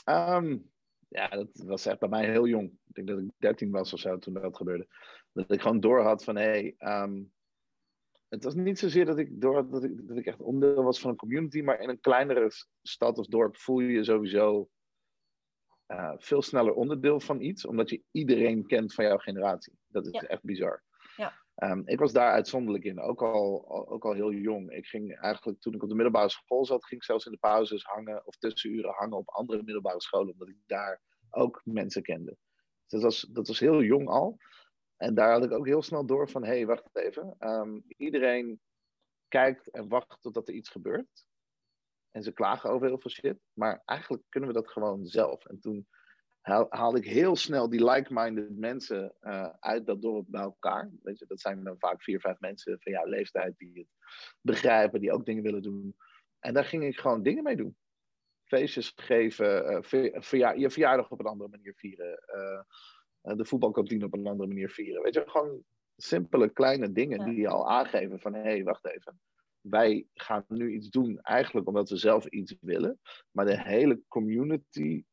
Ehm, 0.03 0.57
ja, 1.07 1.27
dat 1.27 1.49
was 1.53 1.85
echt 1.85 1.99
bij 1.99 2.09
mij 2.09 2.29
heel 2.29 2.47
jong. 2.47 2.71
Ik 2.85 2.95
denk 2.95 3.07
dat 3.07 3.19
ik 3.19 3.29
13 3.37 3.71
was 3.71 3.93
of 3.93 3.99
zo 3.99 4.17
toen 4.17 4.33
dat 4.33 4.57
gebeurde. 4.57 4.87
Dat 5.31 5.51
ik 5.51 5.61
gewoon 5.61 5.79
door 5.79 6.01
had 6.01 6.23
van, 6.23 6.35
hé, 6.35 6.43
hey, 6.43 6.75
ehm, 6.77 7.23
het 8.29 8.43
was 8.43 8.53
niet 8.53 8.79
zozeer 8.79 9.05
dat 9.05 9.17
ik 9.17 9.41
door 9.41 9.69
dat 9.69 9.83
ik, 9.83 10.07
dat 10.07 10.17
ik 10.17 10.25
echt 10.25 10.41
onderdeel 10.41 10.83
was 10.83 10.99
van 10.99 11.09
een 11.09 11.15
community, 11.15 11.61
maar 11.61 11.79
in 11.79 11.89
een 11.89 11.99
kleinere 11.99 12.51
stad 12.81 13.17
of 13.17 13.25
dorp 13.25 13.57
voel 13.57 13.79
je 13.79 13.91
je 13.91 14.03
sowieso 14.03 14.69
uh, 15.87 16.13
veel 16.17 16.41
sneller 16.41 16.73
onderdeel 16.73 17.19
van 17.19 17.41
iets, 17.41 17.65
omdat 17.65 17.89
je 17.89 18.03
iedereen 18.11 18.65
kent 18.65 18.93
van 18.93 19.05
jouw 19.05 19.17
generatie. 19.17 19.73
Dat 19.87 20.05
is 20.05 20.11
echt 20.11 20.43
bizar. 20.43 20.83
Um, 21.63 21.81
ik 21.85 21.99
was 21.99 22.13
daar 22.13 22.31
uitzonderlijk 22.31 22.83
in, 22.83 22.99
ook 22.99 23.21
al, 23.21 23.69
ook 23.89 24.05
al 24.05 24.13
heel 24.13 24.31
jong. 24.31 24.71
Ik 24.71 24.85
ging 24.85 25.19
eigenlijk, 25.19 25.61
toen 25.61 25.73
ik 25.73 25.83
op 25.83 25.89
de 25.89 25.95
middelbare 25.95 26.29
school 26.29 26.65
zat, 26.65 26.85
ging 26.85 27.01
ik 27.01 27.07
zelfs 27.07 27.25
in 27.25 27.31
de 27.31 27.37
pauzes 27.37 27.83
hangen 27.83 28.25
of 28.25 28.37
tussenuren 28.37 28.93
hangen 28.93 29.17
op 29.17 29.29
andere 29.29 29.63
middelbare 29.63 30.01
scholen, 30.01 30.31
omdat 30.31 30.47
ik 30.47 30.57
daar 30.65 31.01
ook 31.29 31.61
mensen 31.63 32.01
kende. 32.01 32.37
Dus 32.87 33.01
dat 33.01 33.01
was, 33.01 33.21
dat 33.21 33.47
was 33.47 33.59
heel 33.59 33.83
jong 33.83 34.07
al. 34.07 34.37
En 34.97 35.15
daar 35.15 35.31
had 35.31 35.43
ik 35.43 35.51
ook 35.51 35.65
heel 35.65 35.81
snel 35.81 36.05
door 36.05 36.29
van, 36.29 36.43
hé, 36.43 36.49
hey, 36.49 36.65
wacht 36.65 36.95
even. 36.95 37.35
Um, 37.39 37.83
iedereen 37.87 38.59
kijkt 39.27 39.69
en 39.69 39.87
wacht 39.87 40.21
totdat 40.21 40.47
er 40.47 40.53
iets 40.53 40.69
gebeurt. 40.69 41.25
En 42.11 42.23
ze 42.23 42.31
klagen 42.31 42.69
over 42.69 42.87
heel 42.87 42.99
veel 42.99 43.11
shit. 43.11 43.39
Maar 43.53 43.81
eigenlijk 43.85 44.23
kunnen 44.29 44.49
we 44.49 44.55
dat 44.55 44.71
gewoon 44.71 45.05
zelf. 45.05 45.45
En 45.45 45.59
toen 45.59 45.87
haalde 46.69 46.97
ik 46.97 47.05
heel 47.05 47.35
snel 47.35 47.69
die 47.69 47.91
like-minded 47.91 48.57
mensen 48.57 49.13
uh, 49.21 49.49
uit 49.59 49.85
dat 49.85 50.01
dorp 50.01 50.25
bij 50.27 50.41
elkaar. 50.41 50.89
Weet 51.03 51.19
je, 51.19 51.25
dat 51.25 51.39
zijn 51.39 51.63
dan 51.63 51.79
vaak 51.79 52.03
vier, 52.03 52.19
vijf 52.19 52.39
mensen 52.39 52.79
van 52.79 52.91
jouw 52.91 53.05
leeftijd 53.05 53.57
die 53.57 53.71
het 53.73 53.87
begrijpen, 54.41 54.99
die 54.99 55.11
ook 55.11 55.25
dingen 55.25 55.43
willen 55.43 55.61
doen. 55.61 55.95
En 56.39 56.53
daar 56.53 56.65
ging 56.65 56.83
ik 56.83 56.99
gewoon 56.99 57.23
dingen 57.23 57.43
mee 57.43 57.55
doen. 57.55 57.77
Feestjes 58.43 58.93
geven, 58.95 59.71
uh, 59.71 60.11
verja 60.21 60.51
je 60.51 60.69
verjaardag 60.69 61.11
op 61.11 61.19
een 61.19 61.25
andere 61.25 61.49
manier 61.49 61.73
vieren, 61.75 62.19
uh, 62.35 63.35
de 63.35 63.45
voetbalkantine 63.45 64.05
op 64.05 64.13
een 64.13 64.27
andere 64.27 64.47
manier 64.47 64.69
vieren. 64.69 65.01
Weet 65.01 65.13
je, 65.13 65.23
gewoon 65.27 65.63
simpele 65.95 66.49
kleine 66.49 66.91
dingen 66.91 67.25
die 67.25 67.35
je 67.35 67.47
al 67.47 67.69
aangeven 67.69 68.19
van 68.19 68.33
hé, 68.33 68.41
hey, 68.41 68.63
wacht 68.63 68.85
even 68.85 69.19
wij 69.69 70.07
gaan 70.13 70.45
nu 70.47 70.73
iets 70.73 70.89
doen, 70.89 71.19
eigenlijk 71.21 71.67
omdat 71.67 71.89
we 71.89 71.97
zelf 71.97 72.25
iets 72.25 72.55
willen. 72.61 72.99
Maar 73.31 73.45
de 73.45 73.61
hele 73.61 74.01
community 74.07 75.03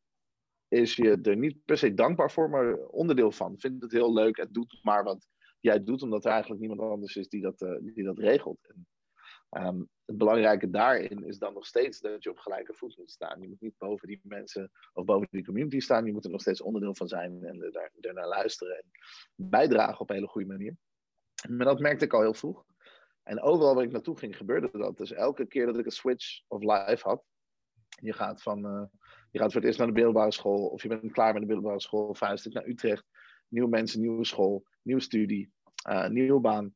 is 0.72 0.96
je 0.96 1.18
er 1.22 1.36
niet 1.36 1.64
per 1.64 1.78
se 1.78 1.94
dankbaar 1.94 2.30
voor, 2.30 2.50
maar 2.50 2.76
onderdeel 2.76 3.32
van. 3.32 3.58
Vindt 3.58 3.82
het 3.82 3.92
heel 3.92 4.12
leuk 4.12 4.36
en 4.36 4.48
doet 4.52 4.78
maar 4.82 5.04
wat 5.04 5.26
jij 5.60 5.82
doet, 5.84 6.02
omdat 6.02 6.24
er 6.24 6.30
eigenlijk 6.30 6.60
niemand 6.60 6.80
anders 6.80 7.16
is 7.16 7.28
die 7.28 7.40
dat, 7.40 7.60
uh, 7.60 7.76
die 7.80 8.04
dat 8.04 8.18
regelt. 8.18 8.58
En, 8.68 9.66
um, 9.66 9.88
het 10.04 10.16
belangrijke 10.16 10.70
daarin 10.70 11.24
is 11.24 11.38
dan 11.38 11.54
nog 11.54 11.66
steeds 11.66 12.00
dat 12.00 12.22
je 12.22 12.30
op 12.30 12.38
gelijke 12.38 12.74
voet 12.74 12.96
moet 12.98 13.10
staan. 13.10 13.40
Je 13.40 13.48
moet 13.48 13.60
niet 13.60 13.78
boven 13.78 14.08
die 14.08 14.20
mensen 14.22 14.70
of 14.92 15.04
boven 15.04 15.28
die 15.30 15.44
community 15.44 15.80
staan. 15.80 16.06
Je 16.06 16.12
moet 16.12 16.24
er 16.24 16.30
nog 16.30 16.40
steeds 16.40 16.62
onderdeel 16.62 16.94
van 16.94 17.08
zijn 17.08 17.44
en 17.44 17.62
er, 17.62 17.90
er 18.00 18.14
naar 18.14 18.28
luisteren 18.28 18.76
en 18.76 18.90
bijdragen 19.34 20.00
op 20.00 20.08
een 20.08 20.16
hele 20.16 20.28
goede 20.28 20.46
manier. 20.46 20.76
Maar 21.48 21.66
dat 21.66 21.80
merkte 21.80 22.04
ik 22.04 22.12
al 22.12 22.20
heel 22.20 22.34
vroeg. 22.34 22.64
En 23.22 23.40
overal 23.40 23.74
waar 23.74 23.84
ik 23.84 23.92
naartoe 23.92 24.18
ging, 24.18 24.36
gebeurde 24.36 24.70
dat. 24.72 24.96
Dus 24.96 25.12
elke 25.12 25.46
keer 25.46 25.66
dat 25.66 25.78
ik 25.78 25.84
een 25.84 25.90
switch 25.90 26.42
of 26.48 26.60
life 26.60 27.08
had, 27.08 27.24
je 28.00 28.12
gaat, 28.12 28.42
van, 28.42 28.66
uh, 28.66 28.82
je 29.32 29.38
gaat 29.38 29.52
voor 29.52 29.60
het 29.60 29.64
eerst 29.64 29.78
naar 29.78 29.86
de 29.86 29.92
middelbare 29.92 30.32
school, 30.32 30.66
of 30.66 30.82
je 30.82 30.88
bent 30.88 31.12
klaar 31.12 31.32
met 31.32 31.42
de 31.42 31.48
middelbare 31.48 31.80
school, 31.80 32.14
vuist 32.14 32.52
naar 32.52 32.66
Utrecht, 32.66 33.04
nieuwe 33.48 33.68
mensen, 33.68 34.00
nieuwe 34.00 34.24
school, 34.24 34.64
nieuwe 34.82 35.00
studie, 35.00 35.52
uh, 35.88 36.08
nieuwe 36.08 36.40
baan, 36.40 36.74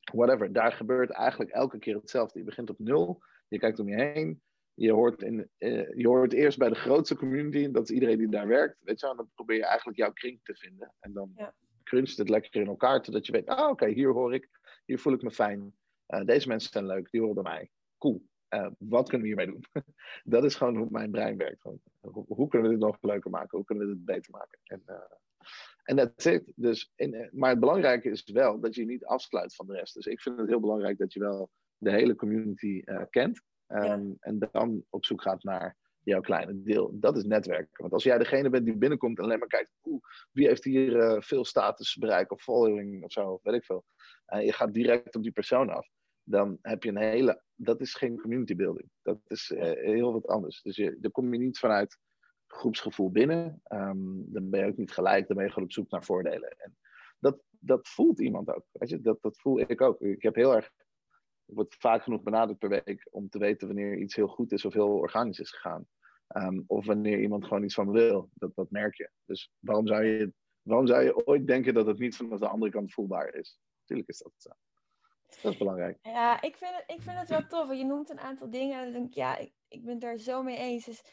whatever. 0.00 0.52
Daar 0.52 0.72
gebeurt 0.72 1.10
eigenlijk 1.10 1.50
elke 1.50 1.78
keer 1.78 1.94
hetzelfde. 1.94 2.38
Je 2.38 2.44
begint 2.44 2.70
op 2.70 2.78
nul, 2.78 3.22
je 3.48 3.58
kijkt 3.58 3.78
om 3.78 3.88
je 3.88 3.94
heen, 3.94 4.42
je 4.74 4.92
hoort, 4.92 5.22
in, 5.22 5.50
uh, 5.58 5.94
je 5.94 6.08
hoort 6.08 6.32
eerst 6.32 6.58
bij 6.58 6.68
de 6.68 6.74
grootste 6.74 7.16
community, 7.16 7.70
dat 7.70 7.82
is 7.82 7.94
iedereen 7.94 8.18
die 8.18 8.28
daar 8.28 8.46
werkt, 8.46 8.76
weet 8.80 9.00
je, 9.00 9.08
en 9.08 9.16
dan 9.16 9.30
probeer 9.34 9.56
je 9.56 9.66
eigenlijk 9.66 9.98
jouw 9.98 10.12
kring 10.12 10.40
te 10.42 10.54
vinden. 10.54 10.94
En 11.00 11.12
dan 11.12 11.32
ja. 11.36 11.54
cruncht 11.82 12.16
het 12.16 12.28
lekker 12.28 12.60
in 12.60 12.66
elkaar, 12.66 13.02
totdat 13.02 13.26
je 13.26 13.32
weet, 13.32 13.46
ah 13.46 13.70
oké, 13.70 13.88
hier 13.88 14.12
hoor 14.12 14.34
ik 14.34 14.48
hier 14.84 14.98
voel 14.98 15.12
ik 15.12 15.22
me 15.22 15.30
fijn. 15.30 15.74
Uh, 16.08 16.24
deze 16.24 16.48
mensen 16.48 16.70
zijn 16.70 16.86
leuk, 16.86 17.10
die 17.10 17.20
horen 17.20 17.42
bij 17.42 17.52
mij. 17.52 17.70
Cool. 17.98 18.22
Uh, 18.54 18.70
wat 18.78 19.08
kunnen 19.08 19.28
we 19.28 19.34
hiermee 19.34 19.46
doen? 19.46 19.64
dat 20.34 20.44
is 20.44 20.54
gewoon 20.54 20.76
hoe 20.76 20.88
mijn 20.90 21.10
brein 21.10 21.36
werkt. 21.36 21.62
Hoe, 21.62 22.24
hoe, 22.26 22.48
kunnen 22.48 22.68
we 22.68 22.76
dit 22.76 22.84
nog 22.84 22.98
leuker 23.00 23.30
maken? 23.30 23.56
Hoe 23.56 23.66
kunnen 23.66 23.86
we 23.86 23.94
dit 23.94 24.04
beter 24.04 24.30
maken? 24.30 24.58
En 24.64 24.82
uh, 25.86 25.96
that's 25.96 26.24
it. 26.24 26.52
Dus 26.56 26.92
in, 26.96 27.28
maar 27.32 27.50
het 27.50 27.60
belangrijke 27.60 28.10
is 28.10 28.24
wel 28.24 28.60
dat 28.60 28.74
je 28.74 28.80
je 28.80 28.86
niet 28.86 29.04
afsluit 29.04 29.54
van 29.54 29.66
de 29.66 29.72
rest. 29.72 29.94
Dus 29.94 30.06
ik 30.06 30.20
vind 30.20 30.38
het 30.38 30.48
heel 30.48 30.60
belangrijk 30.60 30.98
dat 30.98 31.12
je 31.12 31.20
wel 31.20 31.50
de 31.76 31.90
hele 31.90 32.14
community 32.14 32.82
kent. 33.10 33.42
Um, 33.68 34.16
En 34.20 34.38
dan 34.50 34.84
op 34.90 35.04
zoek 35.04 35.22
gaat 35.22 35.42
naar 35.42 35.76
jouw 36.04 36.20
kleine 36.20 36.62
deel. 36.62 36.90
Dat 37.00 37.16
is 37.16 37.24
netwerken. 37.24 37.80
Want 37.80 37.92
als 37.92 38.02
jij 38.02 38.18
degene 38.18 38.50
bent 38.50 38.64
die 38.64 38.76
binnenkomt 38.76 39.18
en 39.18 39.24
alleen 39.24 39.38
maar 39.38 39.48
kijkt, 39.48 39.70
oeh, 39.84 40.02
wie 40.30 40.46
heeft 40.46 40.64
hier 40.64 40.96
uh, 40.96 41.20
veel 41.20 41.44
status 41.44 41.96
bereikt 41.96 42.30
of 42.30 42.42
following 42.42 43.04
of 43.04 43.12
zo, 43.12 43.40
weet 43.42 43.54
ik 43.54 43.64
veel. 43.64 43.84
En 44.26 44.44
je 44.44 44.52
gaat 44.52 44.74
direct 44.74 45.16
op 45.16 45.22
die 45.22 45.32
persoon 45.32 45.70
af. 45.70 45.88
Dan 46.22 46.58
heb 46.62 46.82
je 46.82 46.88
een 46.88 46.96
hele, 46.96 47.42
dat 47.54 47.80
is 47.80 47.94
geen 47.94 48.20
community 48.20 48.56
building. 48.56 48.88
Dat 49.02 49.18
is 49.26 49.50
uh, 49.50 49.60
heel 49.62 50.12
wat 50.12 50.26
anders. 50.26 50.62
Dus 50.62 50.76
je, 50.76 50.96
dan 51.00 51.10
kom 51.10 51.32
je 51.32 51.38
niet 51.38 51.58
vanuit 51.58 51.98
groepsgevoel 52.46 53.10
binnen. 53.10 53.60
Um, 53.72 54.24
dan 54.32 54.50
ben 54.50 54.60
je 54.60 54.66
ook 54.66 54.76
niet 54.76 54.92
gelijk, 54.92 55.26
dan 55.26 55.36
ben 55.36 55.44
je 55.46 55.52
gewoon 55.52 55.68
op 55.68 55.74
zoek 55.74 55.90
naar 55.90 56.04
voordelen. 56.04 56.56
En 56.58 56.76
dat, 57.18 57.38
dat 57.58 57.88
voelt 57.88 58.20
iemand 58.20 58.48
ook. 58.48 58.64
Weet 58.72 58.88
je? 58.88 59.00
Dat, 59.00 59.22
dat 59.22 59.38
voel 59.38 59.60
ik 59.60 59.80
ook. 59.80 60.00
Ik 60.00 60.22
heb 60.22 60.34
heel 60.34 60.54
erg 60.54 60.70
ik 61.46 61.54
word 61.54 61.74
vaak 61.78 62.02
genoeg 62.02 62.22
benaderd 62.22 62.58
per 62.58 62.68
week 62.68 63.08
om 63.10 63.28
te 63.28 63.38
weten 63.38 63.66
wanneer 63.66 63.98
iets 63.98 64.14
heel 64.14 64.26
goed 64.26 64.52
is 64.52 64.64
of 64.64 64.72
heel 64.72 64.88
organisch 64.88 65.38
is 65.38 65.50
gegaan. 65.50 65.86
Ehm, 66.26 66.62
of 66.66 66.86
wanneer 66.86 67.20
iemand 67.20 67.44
gewoon 67.44 67.64
iets 67.64 67.74
van 67.74 67.90
wil. 67.90 68.30
Dat, 68.34 68.54
dat 68.54 68.70
merk 68.70 68.94
je. 68.94 69.10
Dus 69.24 69.52
waarom 69.58 69.86
zou 69.86 70.04
je, 70.04 70.32
waarom 70.62 70.86
zou 70.86 71.02
je 71.02 71.26
ooit 71.26 71.46
denken 71.46 71.74
dat 71.74 71.86
het 71.86 71.98
niet 71.98 72.16
vanaf 72.16 72.38
de 72.38 72.48
andere 72.48 72.70
kant 72.70 72.92
voelbaar 72.92 73.34
is? 73.34 73.58
Tuurlijk 73.84 74.08
is 74.08 74.18
dat 74.18 74.32
zo. 74.36 74.50
Dat 75.42 75.52
is 75.52 75.58
belangrijk. 75.58 75.98
Ja, 76.02 76.42
ik 76.42 76.56
vind 76.56 76.70
het, 76.74 76.84
ik 76.86 77.02
vind 77.02 77.18
het 77.18 77.28
wel 77.28 77.46
tof. 77.46 77.76
Je 77.76 77.84
noemt 77.84 78.10
een 78.10 78.20
aantal 78.20 78.50
dingen. 78.50 78.78
En 78.78 78.84
dan 78.84 78.92
denk 78.92 79.06
ik, 79.06 79.14
ja, 79.14 79.36
ik, 79.36 79.52
ik 79.68 79.84
ben 79.84 79.92
het 79.92 80.00
daar 80.00 80.16
zo 80.16 80.42
mee 80.42 80.56
eens. 80.56 80.84
Dus 80.84 81.04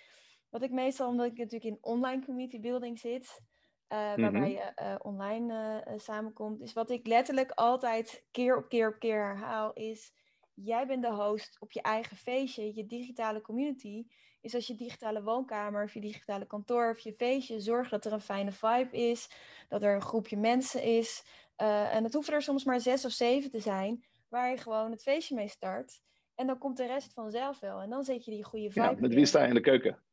wat 0.50 0.62
ik 0.62 0.72
meestal, 0.72 1.08
omdat 1.08 1.26
ik 1.26 1.38
natuurlijk 1.38 1.64
in 1.64 1.78
online 1.82 2.26
community 2.26 2.60
building 2.60 3.00
zit, 3.00 3.42
uh, 3.90 3.98
waarbij 3.98 4.30
mhm. 4.32 4.50
je 4.50 4.72
uh, 4.82 4.96
online 5.02 5.84
uh, 5.88 5.94
samenkomt, 5.98 6.62
is 6.62 6.74
wat 6.74 6.90
ik 6.90 7.08
letterlijk 7.08 7.52
altijd 7.52 8.26
keer 8.32 8.58
op 8.58 8.70
keer 8.70 8.88
op 8.88 9.00
keer 9.00 9.26
herhaal, 9.26 9.74
is 9.74 10.14
jij 10.54 10.88
bent 10.88 11.02
de 11.02 11.14
host 11.14 11.58
op 11.60 11.72
je 11.72 11.82
eigen 11.82 12.18
feestje, 12.18 12.76
je 12.76 12.86
digitale 12.86 13.42
community. 13.42 14.06
Is 14.42 14.56
als 14.56 14.68
je 14.68 14.76
digitale 14.76 15.24
woonkamer 15.24 15.84
of 15.84 15.94
je 15.94 16.00
digitale 16.00 16.46
kantoor 16.46 16.90
of 16.90 17.00
je 17.00 17.14
feestje, 17.14 17.60
zorg 17.60 17.90
dat 17.90 18.06
er 18.06 18.14
een 18.14 18.22
fijne 18.22 18.52
vibe 18.52 18.98
is, 18.98 19.32
dat 19.70 19.84
er 19.84 19.96
een 19.96 20.02
groepje 20.02 20.38
mensen 20.38 20.84
is, 20.84 21.24
Uh, 21.62 21.96
en 21.96 22.04
het 22.04 22.14
hoeven 22.14 22.34
er 22.34 22.42
soms 22.42 22.64
maar 22.64 22.80
zes 22.80 23.06
of 23.06 23.12
zeven 23.12 23.52
te 23.52 23.60
zijn, 23.60 24.04
waar 24.32 24.50
je 24.50 24.58
gewoon 24.58 24.91
het 24.91 25.02
feestje 25.02 25.36
mee 25.36 25.48
start. 25.48 26.02
En 26.36 26.48
dan 26.48 26.58
komt 26.58 26.78
de 26.78 26.86
rest 26.86 27.13
vanzelf 27.13 27.60
wel. 27.60 27.82
En 27.82 27.89
dan 27.89 28.04
zet 28.04 28.26
je 28.26 28.32
die 28.32 28.44
goede 28.44 28.72
vibe. 28.72 28.86
Ja, 28.86 28.96
met 29.00 29.13
wie 29.13 29.26
sta 29.26 29.41
je 29.41 29.48
in 29.48 29.54
de 29.54 29.62
keuken? 29.62 30.04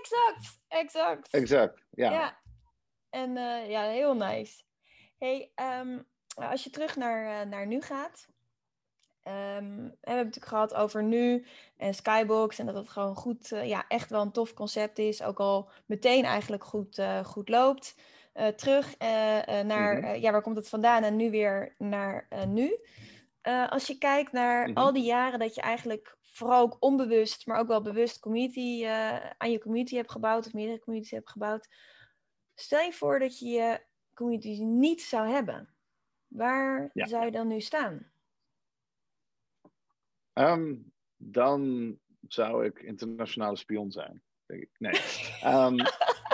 Exact, 0.00 0.60
exact. 0.68 1.32
Exact, 1.32 1.84
ja. 1.90 2.10
ja. 2.10 2.38
En 3.10 3.36
uh, 3.36 3.70
ja, 3.70 3.82
heel 3.82 4.14
nice. 4.14 4.62
Hey, 5.18 5.52
um, 5.80 6.06
als 6.34 6.64
je 6.64 6.70
terug 6.70 6.96
naar, 6.96 7.44
uh, 7.44 7.50
naar 7.50 7.66
nu 7.66 7.80
gaat. 7.80 8.28
Um, 9.26 9.32
we 9.32 9.32
hebben 9.32 9.96
het 10.00 10.06
natuurlijk 10.06 10.46
gehad 10.46 10.74
over 10.74 11.02
nu 11.02 11.46
en 11.76 11.94
Skybox. 11.94 12.58
En 12.58 12.66
dat 12.66 12.74
het 12.74 12.88
gewoon 12.88 13.16
goed, 13.16 13.50
uh, 13.50 13.68
ja, 13.68 13.84
echt 13.88 14.10
wel 14.10 14.22
een 14.22 14.32
tof 14.32 14.54
concept 14.54 14.98
is. 14.98 15.22
Ook 15.22 15.38
al 15.38 15.70
meteen 15.86 16.24
eigenlijk 16.24 16.64
goed, 16.64 17.02
goed 17.24 17.48
loopt. 17.48 17.96
terug 18.56 18.98
naar, 19.64 20.02
-hmm. 20.02 20.14
ja, 20.14 20.30
waar 20.30 20.42
komt 20.42 20.56
het 20.56 20.68
vandaan? 20.68 21.02
En 21.02 21.16
nu 21.16 21.30
weer 21.30 21.74
naar 21.78 22.28
nu. 22.46 22.78
Als 23.68 23.86
je 23.86 23.98
kijkt 23.98 24.32
naar 24.32 24.60
mm 24.60 24.74
-hmm. 24.74 24.82
al 24.82 24.92
die 24.92 25.04
jaren 25.04 25.38
dat 25.38 25.54
je 25.54 25.60
eigenlijk 25.60 26.16
vooral 26.22 26.62
ook 26.62 26.76
onbewust, 26.80 27.46
maar 27.46 27.58
ook 27.58 27.68
wel 27.68 27.82
bewust 27.82 28.20
community, 28.20 28.86
aan 29.36 29.50
je 29.50 29.60
community 29.60 29.96
hebt 29.96 30.10
gebouwd. 30.10 30.46
Of 30.46 30.52
meerdere 30.52 30.80
communities 30.80 31.12
hebt 31.12 31.30
gebouwd. 31.30 31.68
Stel 32.54 32.80
je 32.80 32.92
voor 32.92 33.18
dat 33.18 33.38
je 33.38 33.48
je 33.48 33.80
community 34.14 34.62
niet 34.62 35.02
zou 35.02 35.28
hebben. 35.28 35.74
Waar 36.26 36.90
ja. 36.92 37.06
zou 37.06 37.24
je 37.24 37.30
dan 37.30 37.48
nu 37.48 37.60
staan? 37.60 38.12
Um, 40.32 40.92
dan 41.16 41.98
zou 42.28 42.64
ik 42.64 42.78
internationale 42.78 43.56
spion 43.56 43.90
zijn. 43.90 44.22
Denk 44.46 44.62
ik. 44.62 44.70
Nee. 44.78 45.00
um, 45.44 45.76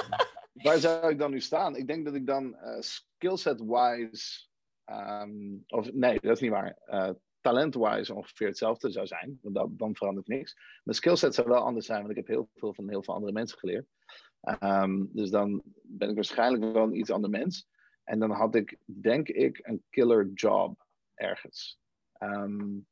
waar 0.64 0.78
zou 0.78 1.10
ik 1.10 1.18
dan 1.18 1.30
nu 1.30 1.40
staan? 1.40 1.76
Ik 1.76 1.86
denk 1.86 2.04
dat 2.04 2.14
ik 2.14 2.26
dan 2.26 2.54
uh, 2.54 2.80
skillset-wise. 2.80 4.48
Um, 4.90 5.64
of 5.66 5.92
nee, 5.92 6.20
dat 6.20 6.36
is 6.36 6.40
niet 6.40 6.50
waar. 6.50 6.78
Uh, 6.86 7.10
talent-wise 7.40 8.14
ongeveer 8.14 8.46
hetzelfde 8.46 8.90
zou 8.90 9.06
zijn. 9.06 9.38
Want 9.42 9.54
dan, 9.54 9.74
dan 9.76 9.96
verandert 9.96 10.28
niks. 10.28 10.56
Mijn 10.84 10.96
skillset 10.96 11.34
zou 11.34 11.48
wel 11.48 11.62
anders 11.62 11.86
zijn, 11.86 11.98
want 11.98 12.10
ik 12.10 12.16
heb 12.16 12.26
heel 12.26 12.48
veel 12.54 12.74
van 12.74 12.88
heel 12.88 13.02
veel 13.02 13.14
andere 13.14 13.32
mensen 13.32 13.58
geleerd. 13.58 13.86
Um, 14.60 15.10
dus 15.12 15.30
dan 15.30 15.62
ben 15.82 16.08
ik 16.08 16.14
waarschijnlijk 16.14 16.72
wel 16.72 16.82
een 16.82 16.98
iets 16.98 17.10
ander 17.10 17.30
mens. 17.30 17.68
En 18.04 18.18
dan 18.18 18.30
had 18.30 18.54
ik, 18.54 18.76
denk 18.84 19.28
ik, 19.28 19.58
een 19.62 19.82
killer 19.90 20.30
job 20.34 20.86
ergens. 21.14 21.78
Um, 22.18 22.86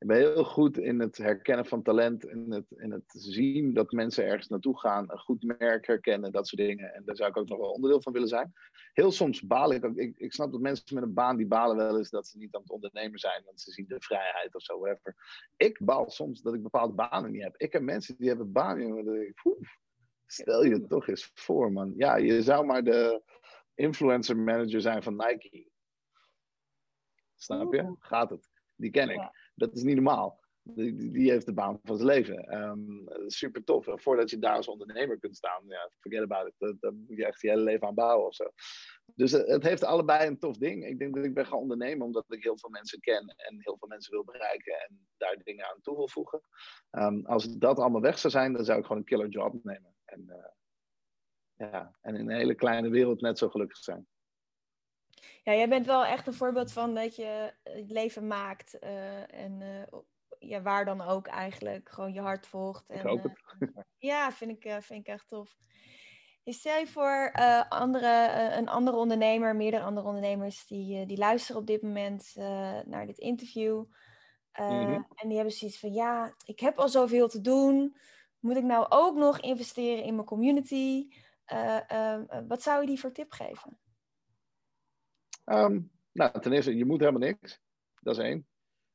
ik 0.00 0.06
ben 0.06 0.16
heel 0.16 0.44
goed 0.44 0.78
in 0.78 1.00
het 1.00 1.16
herkennen 1.16 1.66
van 1.66 1.82
talent, 1.82 2.24
in 2.24 2.50
het, 2.50 2.70
in 2.70 2.90
het 2.92 3.04
zien 3.06 3.74
dat 3.74 3.92
mensen 3.92 4.24
ergens 4.24 4.48
naartoe 4.48 4.78
gaan, 4.78 5.10
een 5.10 5.18
goed 5.18 5.58
merk 5.58 5.86
herkennen, 5.86 6.32
dat 6.32 6.46
soort 6.46 6.60
dingen. 6.60 6.94
En 6.94 7.04
daar 7.04 7.16
zou 7.16 7.30
ik 7.30 7.36
ook 7.36 7.48
nog 7.48 7.58
wel 7.58 7.70
onderdeel 7.70 8.02
van 8.02 8.12
willen 8.12 8.28
zijn. 8.28 8.52
Heel 8.92 9.12
soms 9.12 9.42
baal 9.42 9.72
ik 9.72 9.84
ook. 9.84 9.96
Ik, 9.96 10.18
ik 10.18 10.32
snap 10.32 10.52
dat 10.52 10.60
mensen 10.60 10.94
met 10.94 11.02
een 11.02 11.14
baan 11.14 11.36
die 11.36 11.46
balen 11.46 11.76
wel 11.76 11.98
eens 11.98 12.10
dat 12.10 12.26
ze 12.26 12.38
niet 12.38 12.54
aan 12.54 12.60
het 12.60 12.70
ondernemen 12.70 13.18
zijn, 13.18 13.42
want 13.44 13.60
ze 13.60 13.70
zien 13.70 13.86
de 13.88 14.00
vrijheid 14.00 14.54
of 14.54 14.62
zo, 14.62 14.78
whatever. 14.78 15.16
Ik 15.56 15.84
baal 15.84 16.10
soms 16.10 16.42
dat 16.42 16.54
ik 16.54 16.62
bepaalde 16.62 16.94
banen 16.94 17.30
niet 17.30 17.42
heb. 17.42 17.56
Ik 17.56 17.72
heb 17.72 17.82
mensen 17.82 18.16
die 18.18 18.28
hebben 18.28 18.52
banen, 18.52 19.04
dat 19.04 19.14
ik, 19.14 19.42
stel 20.26 20.64
je 20.64 20.72
het 20.72 20.88
toch 20.88 21.08
eens 21.08 21.30
voor, 21.34 21.72
man. 21.72 21.92
Ja, 21.96 22.16
je 22.16 22.42
zou 22.42 22.66
maar 22.66 22.84
de 22.84 23.22
influencer 23.74 24.36
manager 24.36 24.80
zijn 24.80 25.02
van 25.02 25.16
Nike. 25.16 25.68
Snap 27.34 27.74
je? 27.74 27.94
Gaat 27.98 28.30
het? 28.30 28.59
Die 28.80 28.90
ken 28.90 29.08
ik. 29.08 29.50
Dat 29.54 29.74
is 29.74 29.82
niet 29.82 29.94
normaal. 29.94 30.40
Die, 30.62 31.10
die, 31.10 31.30
heeft 31.30 31.46
de 31.46 31.52
baan 31.52 31.78
van 31.82 31.96
zijn 31.96 32.08
leven. 32.08 32.62
Um, 32.62 33.08
super 33.26 33.64
tof. 33.64 33.86
En 33.86 34.00
voordat 34.00 34.30
je 34.30 34.38
daar 34.38 34.56
als 34.56 34.68
ondernemer 34.68 35.18
kunt 35.18 35.36
staan, 35.36 35.62
ja, 35.66 35.90
forget 35.98 36.22
about 36.22 36.46
it. 36.46 36.80
Dan 36.80 37.04
moet 37.08 37.16
je 37.16 37.26
echt 37.26 37.40
je 37.40 37.48
hele 37.48 37.62
leven 37.62 37.86
aan 37.86 37.94
bouwen 37.94 38.26
of 38.26 38.34
zo. 38.34 38.44
Dus 39.14 39.32
het, 39.32 39.46
het 39.46 39.62
heeft 39.62 39.84
allebei 39.84 40.26
een 40.26 40.38
tof 40.38 40.56
ding. 40.56 40.86
Ik 40.86 40.98
denk 40.98 41.14
dat 41.14 41.24
ik 41.24 41.34
ben 41.34 41.46
gaan 41.46 41.58
ondernemen 41.58 42.06
omdat 42.06 42.24
ik 42.28 42.42
heel 42.42 42.58
veel 42.58 42.70
mensen 42.70 43.00
ken 43.00 43.34
en 43.36 43.56
heel 43.58 43.76
veel 43.78 43.88
mensen 43.88 44.12
wil 44.12 44.24
bereiken 44.24 44.72
en 44.72 45.06
daar 45.16 45.36
dingen 45.44 45.66
aan 45.66 45.80
toe 45.80 45.96
wil 45.96 46.08
voegen. 46.08 46.40
Um, 46.90 47.26
als 47.26 47.58
dat 47.58 47.78
allemaal 47.78 48.00
weg 48.00 48.18
zou 48.18 48.32
zijn, 48.32 48.52
dan 48.52 48.64
zou 48.64 48.78
ik 48.78 48.84
gewoon 48.84 48.98
een 48.98 49.08
killer 49.08 49.28
job 49.28 49.64
nemen. 49.64 49.94
En, 50.04 50.24
uh, 50.26 50.50
ja, 51.54 51.96
en 52.00 52.14
in 52.14 52.30
een 52.30 52.36
hele 52.36 52.54
kleine 52.54 52.88
wereld 52.88 53.20
net 53.20 53.38
zo 53.38 53.48
gelukkig 53.48 53.78
zijn. 53.78 54.06
Ja, 55.42 55.54
jij 55.54 55.68
bent 55.68 55.86
wel 55.86 56.04
echt 56.04 56.26
een 56.26 56.34
voorbeeld 56.34 56.72
van 56.72 56.94
dat 56.94 57.16
je 57.16 57.54
het 57.62 57.90
leven 57.90 58.26
maakt. 58.26 58.76
Uh, 58.80 59.34
en 59.34 59.60
uh, 59.60 60.00
ja, 60.38 60.62
waar 60.62 60.84
dan 60.84 61.00
ook 61.00 61.26
eigenlijk. 61.26 61.88
Gewoon 61.88 62.12
je 62.12 62.20
hart 62.20 62.46
volgt. 62.46 62.88
En, 62.88 62.98
ik 62.98 63.06
hoop 63.06 63.22
het. 63.22 63.42
ja, 63.98 64.32
vind 64.32 64.50
ik, 64.50 64.82
vind 64.82 65.00
ik 65.00 65.06
echt 65.06 65.28
tof. 65.28 65.56
Stel 66.44 66.78
je 66.78 66.86
voor 66.86 67.32
andere, 67.68 68.30
een 68.56 68.68
andere 68.68 68.96
ondernemer, 68.96 69.56
meerdere 69.56 69.82
andere 69.82 70.06
ondernemers 70.06 70.66
die, 70.66 71.06
die 71.06 71.18
luisteren 71.18 71.60
op 71.60 71.66
dit 71.66 71.82
moment 71.82 72.32
naar 72.84 73.06
dit 73.06 73.18
interview. 73.18 73.84
Mm-hmm. 74.52 75.06
En 75.14 75.28
die 75.28 75.36
hebben 75.36 75.54
zoiets 75.54 75.78
van, 75.78 75.92
ja, 75.92 76.34
ik 76.44 76.60
heb 76.60 76.78
al 76.78 76.88
zoveel 76.88 77.28
te 77.28 77.40
doen. 77.40 77.96
Moet 78.38 78.56
ik 78.56 78.64
nou 78.64 78.86
ook 78.88 79.16
nog 79.16 79.40
investeren 79.40 80.04
in 80.04 80.14
mijn 80.14 80.26
community? 80.26 81.08
Wat 82.48 82.62
zou 82.62 82.80
je 82.80 82.86
die 82.86 83.00
voor 83.00 83.12
tip 83.12 83.32
geven? 83.32 83.78
Um, 85.44 85.90
nou, 86.12 86.40
ten 86.40 86.52
eerste, 86.52 86.76
je 86.76 86.84
moet 86.84 87.00
helemaal 87.00 87.20
niks. 87.20 87.60
Dat 88.00 88.18
is 88.18 88.24
één. 88.24 88.46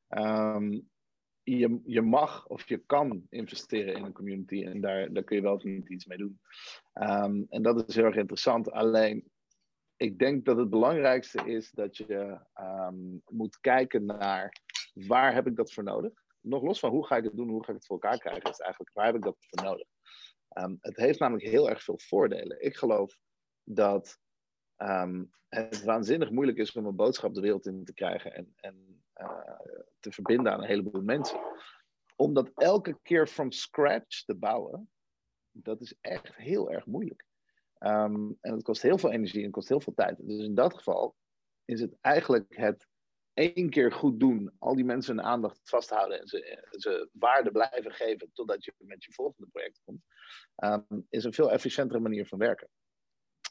Um, 0.08 0.88
je, 1.42 1.80
je 1.84 2.02
mag 2.02 2.46
of 2.46 2.68
je 2.68 2.78
kan 2.78 3.26
investeren 3.30 3.94
in 3.94 4.04
een 4.04 4.12
community 4.12 4.64
en 4.64 4.80
daar, 4.80 5.12
daar 5.12 5.24
kun 5.24 5.36
je 5.36 5.42
wel 5.42 5.54
of 5.54 5.64
niet 5.64 5.88
iets 5.88 6.06
mee 6.06 6.18
doen. 6.18 6.40
Um, 6.94 7.46
en 7.48 7.62
dat 7.62 7.88
is 7.88 7.94
heel 7.94 8.04
erg 8.04 8.16
interessant. 8.16 8.70
Alleen, 8.70 9.30
ik 9.96 10.18
denk 10.18 10.44
dat 10.44 10.56
het 10.56 10.70
belangrijkste 10.70 11.42
is 11.44 11.70
dat 11.70 11.96
je 11.96 12.40
moet 13.30 13.60
kijken 13.60 14.04
naar 14.04 14.52
waar 14.92 15.34
heb 15.34 15.46
ik 15.46 15.56
dat 15.56 15.72
voor 15.72 15.84
nodig 15.84 16.24
nog 16.46 16.62
los 16.62 16.78
van 16.78 16.90
hoe 16.90 17.06
ga 17.06 17.16
ik 17.16 17.24
het 17.24 17.36
doen, 17.36 17.48
hoe 17.48 17.64
ga 17.64 17.68
ik 17.68 17.76
het 17.76 17.86
voor 17.86 18.00
elkaar 18.00 18.18
krijgen, 18.18 18.50
is 18.50 18.58
eigenlijk 18.58 18.94
waar 18.94 19.06
heb 19.06 19.14
ik 19.14 19.22
dat 19.22 19.36
voor 19.38 19.64
nodig. 19.64 19.86
Het 20.80 20.96
heeft 20.96 21.18
namelijk 21.18 21.46
heel 21.46 21.68
erg 21.70 21.82
veel 21.82 21.98
voordelen. 21.98 22.64
Ik 22.64 22.76
geloof 22.76 23.18
dat 23.64 24.18
um, 24.76 25.32
het 25.48 25.84
waanzinnig 25.84 26.30
moeilijk 26.30 26.58
is 26.58 26.72
om 26.72 26.86
een 26.86 26.96
boodschap 26.96 27.34
de 27.34 27.40
wereld 27.40 27.66
in 27.66 27.84
te 27.84 27.94
krijgen 27.94 28.34
en, 28.34 28.52
en 28.56 29.02
uh, 29.20 29.60
te 30.00 30.12
verbinden 30.12 30.52
aan 30.52 30.60
een 30.60 30.68
heleboel 30.68 31.02
mensen. 31.02 31.40
Omdat 32.16 32.50
elke 32.54 32.98
keer 33.02 33.26
from 33.26 33.52
scratch 33.52 34.24
te 34.24 34.34
bouwen, 34.34 34.90
dat 35.50 35.80
is 35.80 35.94
echt 36.00 36.36
heel 36.36 36.70
erg 36.70 36.86
moeilijk. 36.86 37.24
Um, 37.78 38.38
en 38.40 38.52
het 38.52 38.62
kost 38.62 38.82
heel 38.82 38.98
veel 38.98 39.10
energie 39.10 39.44
en 39.44 39.50
kost 39.50 39.68
heel 39.68 39.80
veel 39.80 39.94
tijd. 39.94 40.16
Dus 40.26 40.44
in 40.44 40.54
dat 40.54 40.74
geval 40.74 41.16
is 41.64 41.80
het 41.80 41.96
eigenlijk 42.00 42.56
het 42.56 42.86
één 43.32 43.70
keer 43.70 43.92
goed 43.92 44.20
doen, 44.20 44.54
al 44.58 44.74
die 44.74 44.84
mensen 44.84 45.16
hun 45.16 45.24
aandacht 45.24 45.60
vasthouden 45.62 46.20
en 46.20 46.26
ze, 46.26 46.68
ze 46.70 47.08
waarde 47.12 47.50
blijven 47.50 47.92
geven 47.92 48.30
totdat 48.32 48.64
je 48.64 48.74
met 48.78 49.04
je 49.04 49.12
volgende 49.12 49.50
project 49.50 49.80
komt, 49.84 50.02
um, 50.56 51.06
is 51.10 51.24
een 51.24 51.32
veel 51.32 51.52
efficiëntere 51.52 52.00
manier 52.00 52.26
van 52.26 52.38
werken. 52.38 52.68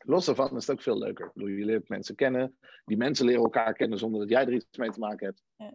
Los 0.05 0.25
daarvan 0.25 0.55
is 0.55 0.67
het 0.67 0.75
ook 0.75 0.81
veel 0.81 0.97
leuker. 0.97 1.25
Ik 1.25 1.33
bedoel, 1.33 1.49
je 1.49 1.65
leert 1.65 1.89
mensen 1.89 2.15
kennen, 2.15 2.57
die 2.85 2.97
mensen 2.97 3.25
leren 3.25 3.43
elkaar 3.43 3.73
kennen 3.73 3.97
zonder 3.97 4.19
dat 4.19 4.29
jij 4.29 4.45
er 4.45 4.53
iets 4.53 4.77
mee 4.77 4.89
te 4.89 4.99
maken 4.99 5.25
hebt. 5.25 5.43
Ja. 5.55 5.73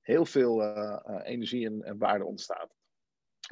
Heel 0.00 0.24
veel 0.24 0.62
uh, 0.62 1.00
uh, 1.06 1.20
energie 1.22 1.66
en, 1.66 1.82
en, 1.82 1.98
waarde 1.98 2.24
ontstaat 2.24 2.74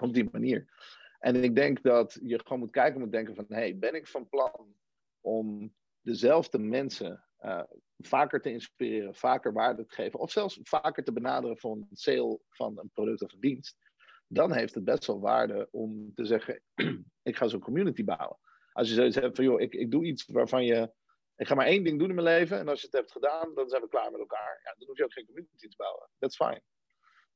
op 0.01 0.15
die 0.15 0.29
manier. 0.33 0.73
En 1.19 1.45
ik 1.45 1.55
denk 1.55 1.83
dat 1.83 2.19
je 2.23 2.41
gewoon 2.43 2.59
moet 2.59 2.71
kijken, 2.71 3.01
moet 3.01 3.13
denken 3.13 3.35
van, 3.35 3.45
hey, 3.49 3.79
ben 3.79 3.95
ik 3.95 4.07
van 4.07 4.29
plan 4.29 4.75
om 5.21 5.75
dezelfde 6.01 6.59
mensen 6.59 7.25
uh, 7.41 7.63
vaker 7.99 8.41
te 8.41 8.53
inspireren, 8.53 9.15
vaker 9.15 9.53
waarde 9.53 9.87
te 9.87 9.95
geven, 9.95 10.21
of 10.21 10.31
zelfs 10.31 10.61
vaker 10.63 11.05
te 11.05 11.13
benaderen 11.13 11.59
voor 11.59 11.73
een 11.73 11.87
sale 11.93 12.41
van 12.49 12.79
een 12.79 12.91
product 12.93 13.23
of 13.23 13.33
een 13.33 13.41
dienst, 13.41 13.77
dan 14.27 14.53
heeft 14.53 14.75
het 14.75 14.85
best 14.85 15.07
wel 15.07 15.21
waarde 15.21 15.69
om 15.71 16.15
te 16.15 16.25
zeggen: 16.25 16.63
ik 17.23 17.37
ga 17.37 17.49
zo'n 17.49 17.61
community 17.61 18.05
bouwen. 18.05 18.39
Als 18.73 18.89
je 18.89 18.95
zoiets 18.95 19.17
hebt 19.17 19.37
van: 19.37 19.45
joh, 19.45 19.61
ik, 19.61 19.75
ik 19.75 19.91
doe 19.91 20.05
iets 20.05 20.27
waarvan 20.27 20.65
je. 20.65 20.93
Ik 21.37 21.47
ga 21.47 21.55
maar 21.55 21.67
één 21.67 21.85
ding 21.85 21.99
doen 21.99 22.09
in 22.09 22.15
mijn 22.15 22.27
leven 22.27 22.59
en 22.59 22.69
als 22.69 22.81
je 22.81 22.87
het 22.87 22.97
hebt 22.97 23.13
gedaan, 23.13 23.55
dan 23.55 23.69
zijn 23.69 23.83
we 23.83 23.89
klaar 23.89 24.11
met 24.11 24.21
elkaar. 24.21 24.61
Ja, 24.65 24.75
dan 24.79 24.89
hoef 24.89 24.97
je 24.97 25.05
ook 25.05 25.13
geen 25.13 25.27
community 25.27 25.69
te 25.69 25.77
bouwen. 25.77 26.09
That's 26.19 26.37
fine. 26.37 26.63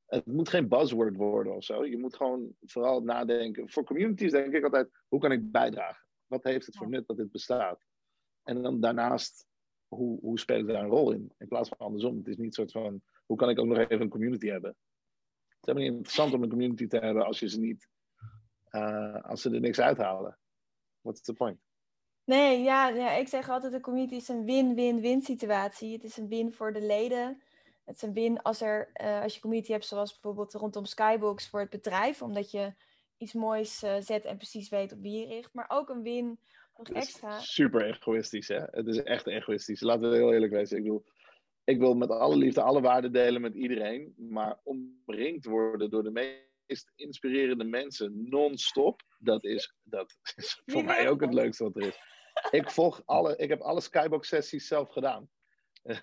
Het 0.05 0.25
moet 0.25 0.49
geen 0.49 0.67
buzzword 0.67 1.15
worden 1.15 1.55
of 1.55 1.63
zo. 1.63 1.85
Je 1.85 1.97
moet 1.97 2.15
gewoon 2.15 2.55
vooral 2.59 3.01
nadenken. 3.01 3.69
Voor 3.69 3.83
communities 3.83 4.31
denk 4.31 4.53
ik 4.53 4.63
altijd: 4.63 4.89
hoe 5.07 5.19
kan 5.19 5.31
ik 5.31 5.51
bijdragen? 5.51 6.05
Wat 6.27 6.43
heeft 6.43 6.65
het 6.65 6.77
voor 6.77 6.89
nut 6.89 7.07
dat 7.07 7.17
dit 7.17 7.31
bestaat? 7.31 7.85
En 8.43 8.61
dan 8.61 8.79
daarnaast 8.79 9.47
hoe, 9.87 10.19
hoe 10.19 10.39
speel 10.39 10.59
ik 10.59 10.67
daar 10.67 10.83
een 10.83 10.89
rol 10.89 11.11
in? 11.11 11.33
In 11.37 11.47
plaats 11.47 11.69
van 11.69 11.77
andersom. 11.77 12.17
Het 12.17 12.27
is 12.27 12.37
niet 12.37 12.53
soort 12.53 12.71
van, 12.71 13.01
hoe 13.25 13.37
kan 13.37 13.49
ik 13.49 13.59
ook 13.59 13.65
nog 13.65 13.77
even 13.77 14.01
een 14.01 14.09
community 14.09 14.47
hebben? 14.47 14.69
Het 14.69 15.57
is 15.59 15.73
helemaal 15.73 15.87
niet 15.87 15.97
interessant 15.97 16.33
om 16.33 16.43
een 16.43 16.49
community 16.49 16.87
te 16.87 16.97
hebben 16.97 17.25
als 17.25 17.39
je 17.39 17.49
ze 17.49 17.59
niet, 17.59 17.87
uh, 18.71 19.23
als 19.23 19.41
ze 19.41 19.51
er 19.51 19.59
niks 19.59 19.79
uithalen. 19.79 20.39
What's 21.05 21.21
the 21.21 21.33
point? 21.33 21.59
Nee, 22.23 22.63
ja, 22.63 22.87
ja, 22.87 23.11
ik 23.11 23.27
zeg 23.27 23.49
altijd, 23.49 23.73
een 23.73 23.81
community 23.81 24.15
is 24.15 24.27
een 24.27 24.45
win-win-win 24.45 25.21
situatie. 25.21 25.93
Het 25.93 26.03
is 26.03 26.17
een 26.17 26.27
win 26.27 26.53
voor 26.53 26.73
de 26.73 26.81
leden. 26.81 27.41
Het 27.83 27.95
is 27.95 28.01
een 28.01 28.13
win 28.13 28.41
als, 28.41 28.61
er, 28.61 28.89
uh, 29.01 29.21
als 29.21 29.33
je 29.33 29.41
community 29.41 29.71
hebt, 29.71 29.85
zoals 29.85 30.11
bijvoorbeeld 30.11 30.53
rondom 30.53 30.85
Skybox 30.85 31.49
voor 31.49 31.59
het 31.59 31.69
bedrijf, 31.69 32.21
omdat 32.21 32.51
je 32.51 32.73
iets 33.17 33.33
moois 33.33 33.83
uh, 33.83 33.95
zet 33.99 34.25
en 34.25 34.37
precies 34.37 34.69
weet 34.69 34.93
op 34.93 35.01
wie 35.01 35.19
je 35.19 35.25
richt. 35.25 35.53
Maar 35.53 35.65
ook 35.67 35.89
een 35.89 36.01
win 36.01 36.39
Nog 36.77 36.89
extra. 36.89 37.39
Super 37.39 37.85
egoïstisch, 37.85 38.47
hè? 38.47 38.63
Het 38.71 38.87
is 38.87 39.03
echt 39.03 39.27
egoïstisch. 39.27 39.81
Laten 39.81 40.09
we 40.09 40.15
heel 40.15 40.33
eerlijk 40.33 40.51
wezen. 40.51 40.77
Ik 40.77 40.83
bedoel, 40.83 41.05
ik 41.63 41.79
wil 41.79 41.95
met 41.95 42.09
alle 42.09 42.35
liefde 42.35 42.61
alle 42.61 42.81
waarden 42.81 43.11
delen 43.11 43.41
met 43.41 43.55
iedereen, 43.55 44.13
maar 44.17 44.59
omringd 44.63 45.45
worden 45.45 45.89
door 45.89 46.03
de 46.03 46.11
meest 46.67 46.91
inspirerende 46.95 47.63
mensen 47.63 48.29
non-stop, 48.29 49.01
dat 49.17 49.43
is, 49.43 49.75
dat 49.83 50.17
is 50.35 50.61
voor 50.65 50.83
mij 50.83 51.09
ook 51.09 51.21
het 51.21 51.33
leukste 51.33 51.63
wat 51.63 51.75
er 51.75 51.87
is. 51.87 51.99
Ik, 52.51 52.71
volg 52.71 53.01
alle, 53.05 53.37
ik 53.37 53.49
heb 53.49 53.61
alle 53.61 53.81
Skybox-sessies 53.81 54.67
zelf 54.67 54.89
gedaan. 54.89 55.29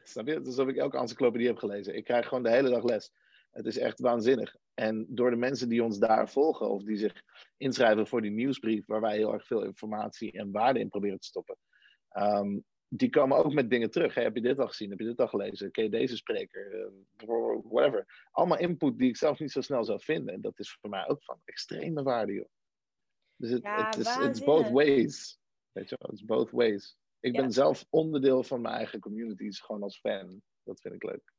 snap 0.05 0.27
je? 0.27 0.43
Alsof 0.45 0.69
ik 0.69 0.77
elke 0.77 0.99
encyclopedie 0.99 1.47
heb 1.47 1.57
gelezen. 1.57 1.97
Ik 1.97 2.05
krijg 2.05 2.29
gewoon 2.29 2.43
de 2.43 2.51
hele 2.51 2.71
dag 2.71 2.83
les. 2.83 3.13
Het 3.51 3.67
is 3.67 3.79
echt 3.79 4.01
waanzinnig. 4.01 4.57
En 4.75 5.07
door 5.09 5.31
de 5.31 5.37
mensen 5.37 5.69
die 5.69 5.85
ons 5.85 5.99
daar 5.99 6.31
volgen, 6.31 6.71
of 6.71 6.83
die 6.83 6.97
zich 6.97 7.23
inschrijven 7.57 8.07
voor 8.07 8.21
die 8.21 8.31
nieuwsbrief, 8.31 8.87
waar 8.87 9.01
wij 9.01 9.17
heel 9.17 9.33
erg 9.33 9.47
veel 9.47 9.65
informatie 9.65 10.33
en 10.33 10.51
waarde 10.51 10.81
in 10.81 10.89
proberen 10.89 11.19
te 11.19 11.27
stoppen, 11.27 11.57
ehm, 12.09 12.59
die 12.95 13.11
komen 13.11 13.37
ook 13.37 13.53
met 13.53 13.71
dingen 13.71 13.91
terug. 13.91 14.15
heb 14.15 14.35
je 14.35 14.43
dit 14.43 14.59
al 14.59 14.67
gezien? 14.67 14.91
Heb 14.91 14.99
je 14.99 15.05
dit 15.05 15.21
al 15.21 15.29
gelezen? 15.29 15.71
Ken 15.71 15.85
je 15.85 15.91
deze 15.91 16.17
spreker? 16.17 16.93
Uh, 17.27 17.61
whatever. 17.63 18.29
Allemaal 18.31 18.59
input 18.59 18.99
die 18.99 19.09
ik 19.09 19.17
zelf 19.17 19.39
niet 19.39 19.51
zo 19.51 19.61
snel 19.61 19.85
zou 19.85 20.01
vinden. 20.01 20.35
En 20.35 20.41
dat 20.41 20.59
is 20.59 20.77
voor 20.81 20.91
mij 20.91 21.09
ook 21.09 21.25
van 21.25 21.41
extreme 21.45 22.03
waarde, 22.03 22.33
joh. 22.33 22.49
Dus 23.37 23.51
het 23.51 23.63
ja, 23.63 23.97
is 23.97 24.17
it's 24.17 24.45
both 24.45 24.71
ways. 24.71 25.39
Weet 25.73 25.89
je 25.89 25.97
wel, 25.99 26.13
it's 26.13 26.25
both 26.25 26.51
ways. 26.51 26.97
Ik 27.21 27.33
ben 27.33 27.53
zelf 27.53 27.87
onderdeel 27.91 28.43
van 28.43 28.61
mijn 28.61 28.75
eigen 28.75 29.01
communities, 29.01 29.61
gewoon 29.61 29.83
als 29.83 29.99
fan. 29.99 30.43
Dat 30.63 30.81
vind 30.81 30.95
ik 30.95 31.03
leuk. 31.03 31.33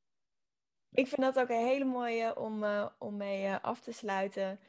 Ik 0.91 1.07
vind 1.07 1.21
dat 1.21 1.39
ook 1.39 1.49
een 1.49 1.65
hele 1.65 1.85
mooie 1.85 2.37
om, 2.37 2.63
uh, 2.63 2.89
om 2.97 3.17
mee 3.17 3.43
uh, 3.43 3.59
af 3.61 3.81
te 3.81 3.91
sluiten. 3.91 4.59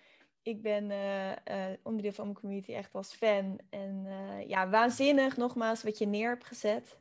Ik 0.45 0.63
ben 0.63 0.91
uh, 0.91 1.73
onderdeel 1.83 2.13
van 2.13 2.25
mijn 2.25 2.39
community 2.39 2.73
echt 2.73 2.95
als 2.95 3.15
fan. 3.15 3.61
En 3.71 4.07
ja, 4.47 4.69
waanzinnig 4.69 5.37
nogmaals 5.37 5.83
wat 5.83 5.99
je 5.99 6.07
neer 6.07 6.29
hebt 6.29 6.45
gezet. 6.45 6.99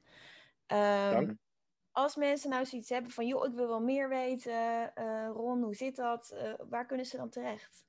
Um, 0.68 1.40
als 1.92 2.16
mensen 2.16 2.50
nou 2.50 2.66
zoiets 2.66 2.90
hebben 2.90 3.12
van, 3.12 3.28
joh, 3.28 3.46
ik 3.46 3.54
wil 3.54 3.68
wel 3.68 3.82
meer 3.82 4.10
weten. 4.10 4.92
Ron, 5.34 5.64
hoe 5.64 5.76
zit 5.76 5.96
dat? 5.96 6.36
waar 6.70 6.86
kunnen 6.86 7.06
ze 7.06 7.18
dan 7.18 7.30
terecht? 7.30 7.86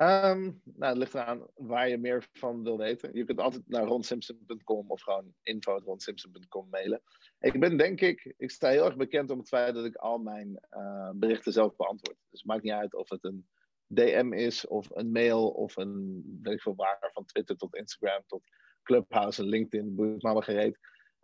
Um, 0.00 0.60
nou, 0.64 0.92
het 0.92 0.96
ligt 0.96 1.14
eraan 1.14 1.46
waar 1.54 1.88
je 1.88 1.98
meer 1.98 2.28
van 2.32 2.62
wil 2.62 2.78
weten. 2.78 3.14
Je 3.14 3.24
kunt 3.24 3.40
altijd 3.40 3.68
naar 3.68 3.84
ronsimpson.com 3.84 4.90
of 4.90 5.00
gewoon 5.00 5.34
info.ronsimpson.com 5.42 6.68
mailen. 6.70 7.02
Ik 7.40 7.60
ben 7.60 7.76
denk 7.76 8.00
ik, 8.00 8.34
ik 8.36 8.50
sta 8.50 8.68
heel 8.68 8.84
erg 8.84 8.96
bekend 8.96 9.30
om 9.30 9.38
het 9.38 9.48
feit 9.48 9.74
dat 9.74 9.84
ik 9.84 9.96
al 9.96 10.18
mijn 10.18 10.60
uh, 10.70 11.10
berichten 11.14 11.52
zelf 11.52 11.76
beantwoord. 11.76 12.16
Dus 12.30 12.40
het 12.40 12.48
maakt 12.48 12.62
niet 12.62 12.72
uit 12.72 12.94
of 12.94 13.08
het 13.08 13.24
een 13.24 13.48
DM 13.92 14.32
is 14.32 14.66
of 14.66 14.90
een 14.90 15.10
mail 15.10 15.48
of 15.48 15.76
een, 15.76 16.22
weet 16.42 16.54
ik 16.54 16.62
veel 16.62 16.74
waar, 16.74 17.10
van 17.12 17.24
Twitter 17.24 17.56
tot 17.56 17.76
Instagram 17.76 18.22
tot 18.26 18.42
Clubhouse 18.82 19.42
en 19.42 19.48
LinkedIn, 19.48 19.94
boeit 19.94 20.22
maar 20.22 20.42
gereed. 20.42 20.78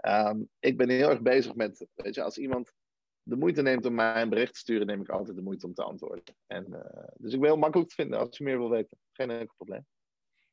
Um, 0.09 0.49
ik 0.59 0.77
ben 0.77 0.89
heel 0.89 1.11
erg 1.11 1.21
bezig 1.21 1.55
met, 1.55 1.87
weet 1.95 2.15
je, 2.15 2.23
als 2.23 2.39
iemand 2.39 2.73
de 3.23 3.37
moeite 3.37 3.63
neemt 3.63 3.87
om 3.87 3.95
mij 3.95 4.23
een 4.23 4.29
bericht 4.29 4.53
te 4.53 4.59
sturen, 4.59 4.87
neem 4.87 5.01
ik 5.01 5.09
altijd 5.09 5.37
de 5.37 5.43
moeite 5.43 5.67
om 5.67 5.75
te 5.75 5.83
antwoorden. 5.83 6.37
En, 6.47 6.67
uh, 6.71 6.81
dus 7.15 7.33
ik 7.33 7.41
ben 7.41 7.49
heel 7.49 7.59
makkelijk 7.59 7.89
te 7.89 7.95
vinden 7.95 8.19
als 8.19 8.39
je 8.39 8.45
meer 8.45 8.59
wil 8.59 8.71
weten. 8.71 8.99
Geen 9.13 9.31
enkel 9.31 9.55
probleem. 9.57 9.87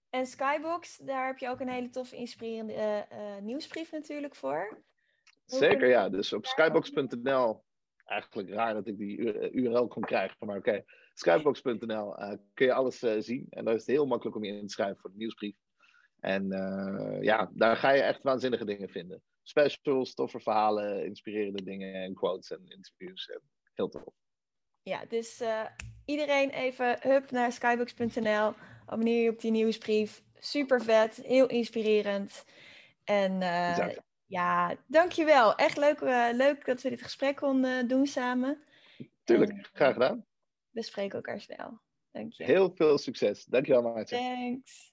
En 0.09 0.25
Skybox, 0.25 0.97
daar 0.97 1.25
heb 1.25 1.37
je 1.37 1.49
ook 1.49 1.59
een 1.59 1.69
hele 1.69 1.89
toffe, 1.89 2.15
inspirerende 2.15 3.07
uh, 3.11 3.37
nieuwsbrief 3.41 3.91
natuurlijk 3.91 4.35
voor. 4.35 4.83
Zeker, 5.45 5.87
ja. 5.87 6.09
Dus 6.09 6.33
op 6.33 6.45
skybox.nl, 6.45 7.63
eigenlijk 8.03 8.49
raar 8.49 8.73
dat 8.73 8.87
ik 8.87 8.97
die 8.97 9.17
URL 9.51 9.87
kon 9.87 10.03
krijgen, 10.03 10.37
maar 10.39 10.57
oké. 10.57 10.69
Okay. 10.69 10.85
Skybox.nl 11.13 12.19
uh, 12.19 12.33
kun 12.53 12.65
je 12.65 12.73
alles 12.73 12.99
zien. 12.99 13.47
En 13.49 13.65
daar 13.65 13.73
is 13.73 13.79
het 13.79 13.89
heel 13.89 14.05
makkelijk 14.05 14.35
om 14.35 14.43
je 14.43 14.51
in 14.51 14.67
te 14.67 14.73
schrijven 14.73 14.97
voor 14.97 15.11
de 15.11 15.17
nieuwsbrief. 15.17 15.55
En 16.19 16.47
ja, 17.21 17.51
daar 17.53 17.77
ga 17.77 17.91
je 17.91 18.01
echt 18.01 18.23
waanzinnige 18.23 18.65
dingen 18.65 18.89
vinden 18.89 19.23
specials, 19.43 20.13
toffe 20.13 20.39
verhalen, 20.39 21.05
inspirerende 21.05 21.63
dingen 21.63 21.93
en 21.93 22.13
quotes 22.13 22.51
en 22.51 22.67
interviews. 22.67 23.29
En 23.29 23.41
heel 23.73 23.89
tof. 23.89 24.03
Ja, 24.81 25.05
dus 25.05 25.41
uh, 25.41 25.65
iedereen 26.05 26.49
even 26.49 26.97
hup 27.01 27.31
naar 27.31 27.51
skybox.nl. 27.51 28.53
Abonneer 28.85 29.23
je 29.23 29.29
op 29.29 29.39
die 29.39 29.51
nieuwsbrief. 29.51 30.23
Super 30.39 30.81
vet, 30.81 31.15
heel 31.15 31.47
inspirerend. 31.47 32.45
En 33.03 33.31
uh, 33.31 33.89
ja, 34.25 34.75
dankjewel. 34.87 35.55
Echt 35.55 35.77
leuk, 35.77 36.01
uh, 36.01 36.27
leuk 36.31 36.65
dat 36.65 36.81
we 36.81 36.89
dit 36.89 37.01
gesprek 37.01 37.35
konden 37.35 37.87
doen 37.87 38.07
samen. 38.07 38.63
Tuurlijk, 39.23 39.51
en, 39.51 39.65
graag 39.73 39.93
gedaan. 39.93 40.25
We 40.73 40.81
spreken 40.81 41.15
elkaar 41.15 41.41
snel. 41.41 41.81
Dank 42.11 42.33
je. 42.33 42.43
Heel 42.43 42.71
veel 42.75 42.97
succes. 42.97 43.45
Dankjewel, 43.45 43.81
Maartje. 43.81 44.15
Thanks. 44.15 44.92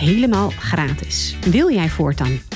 helemaal 0.01 0.49
gratis. 0.49 1.35
Wil 1.49 1.71
jij 1.71 1.89
voortaan 1.89 2.39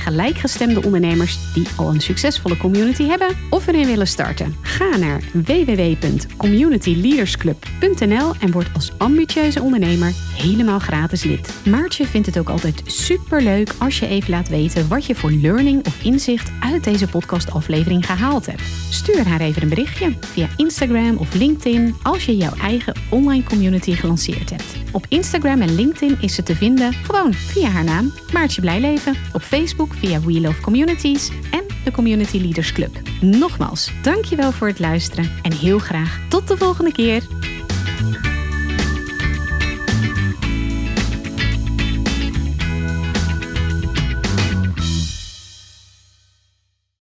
gelijkgestemde 0.00 0.84
ondernemers 0.84 1.38
die 1.54 1.66
al 1.76 1.88
een 1.88 2.00
succesvolle 2.00 2.56
community 2.56 3.06
hebben 3.06 3.36
of 3.50 3.66
erin 3.66 3.86
willen 3.86 4.06
starten. 4.06 4.56
Ga 4.60 4.96
naar 4.96 5.22
www.communityleadersclub.nl 5.32 8.32
en 8.40 8.50
word 8.50 8.68
als 8.74 8.90
ambitieuze 8.98 9.62
ondernemer 9.62 10.12
helemaal 10.36 10.78
gratis 10.78 11.24
lid. 11.24 11.52
Maartje 11.64 12.06
vindt 12.06 12.26
het 12.26 12.38
ook 12.38 12.48
altijd 12.48 12.82
super 12.84 13.42
leuk 13.42 13.74
als 13.78 13.98
je 13.98 14.06
even 14.06 14.30
laat 14.30 14.48
weten 14.48 14.88
wat 14.88 15.06
je 15.06 15.14
voor 15.14 15.30
learning 15.30 15.86
of 15.86 16.04
inzicht 16.04 16.50
uit 16.60 16.84
deze 16.84 17.08
podcastaflevering 17.08 18.06
gehaald 18.06 18.46
hebt. 18.46 18.62
Stuur 18.90 19.28
haar 19.28 19.40
even 19.40 19.62
een 19.62 19.68
berichtje 19.68 20.16
via 20.20 20.48
Instagram 20.56 21.16
of 21.16 21.34
LinkedIn 21.34 21.94
als 22.02 22.24
je 22.24 22.36
jouw 22.36 22.54
eigen 22.60 22.94
online 23.10 23.44
community 23.44 23.92
gelanceerd 23.92 24.50
hebt. 24.50 24.89
Op 24.92 25.06
Instagram 25.08 25.60
en 25.60 25.74
LinkedIn 25.74 26.16
is 26.20 26.34
ze 26.34 26.42
te 26.42 26.56
vinden 26.56 26.92
gewoon 26.92 27.34
via 27.34 27.68
haar 27.68 27.84
naam, 27.84 28.12
Maartje 28.32 28.60
Blijleven. 28.60 29.14
Op 29.32 29.42
Facebook 29.42 29.94
via 29.94 30.20
We 30.20 30.40
Love 30.40 30.60
Communities 30.60 31.30
en 31.50 31.64
de 31.84 31.90
Community 31.90 32.38
Leaders 32.38 32.72
Club. 32.72 33.00
Nogmaals, 33.20 33.92
dankjewel 34.02 34.52
voor 34.52 34.68
het 34.68 34.78
luisteren 34.78 35.30
en 35.42 35.52
heel 35.52 35.78
graag 35.78 36.20
tot 36.28 36.48
de 36.48 36.56
volgende 36.56 36.92
keer. 36.92 37.22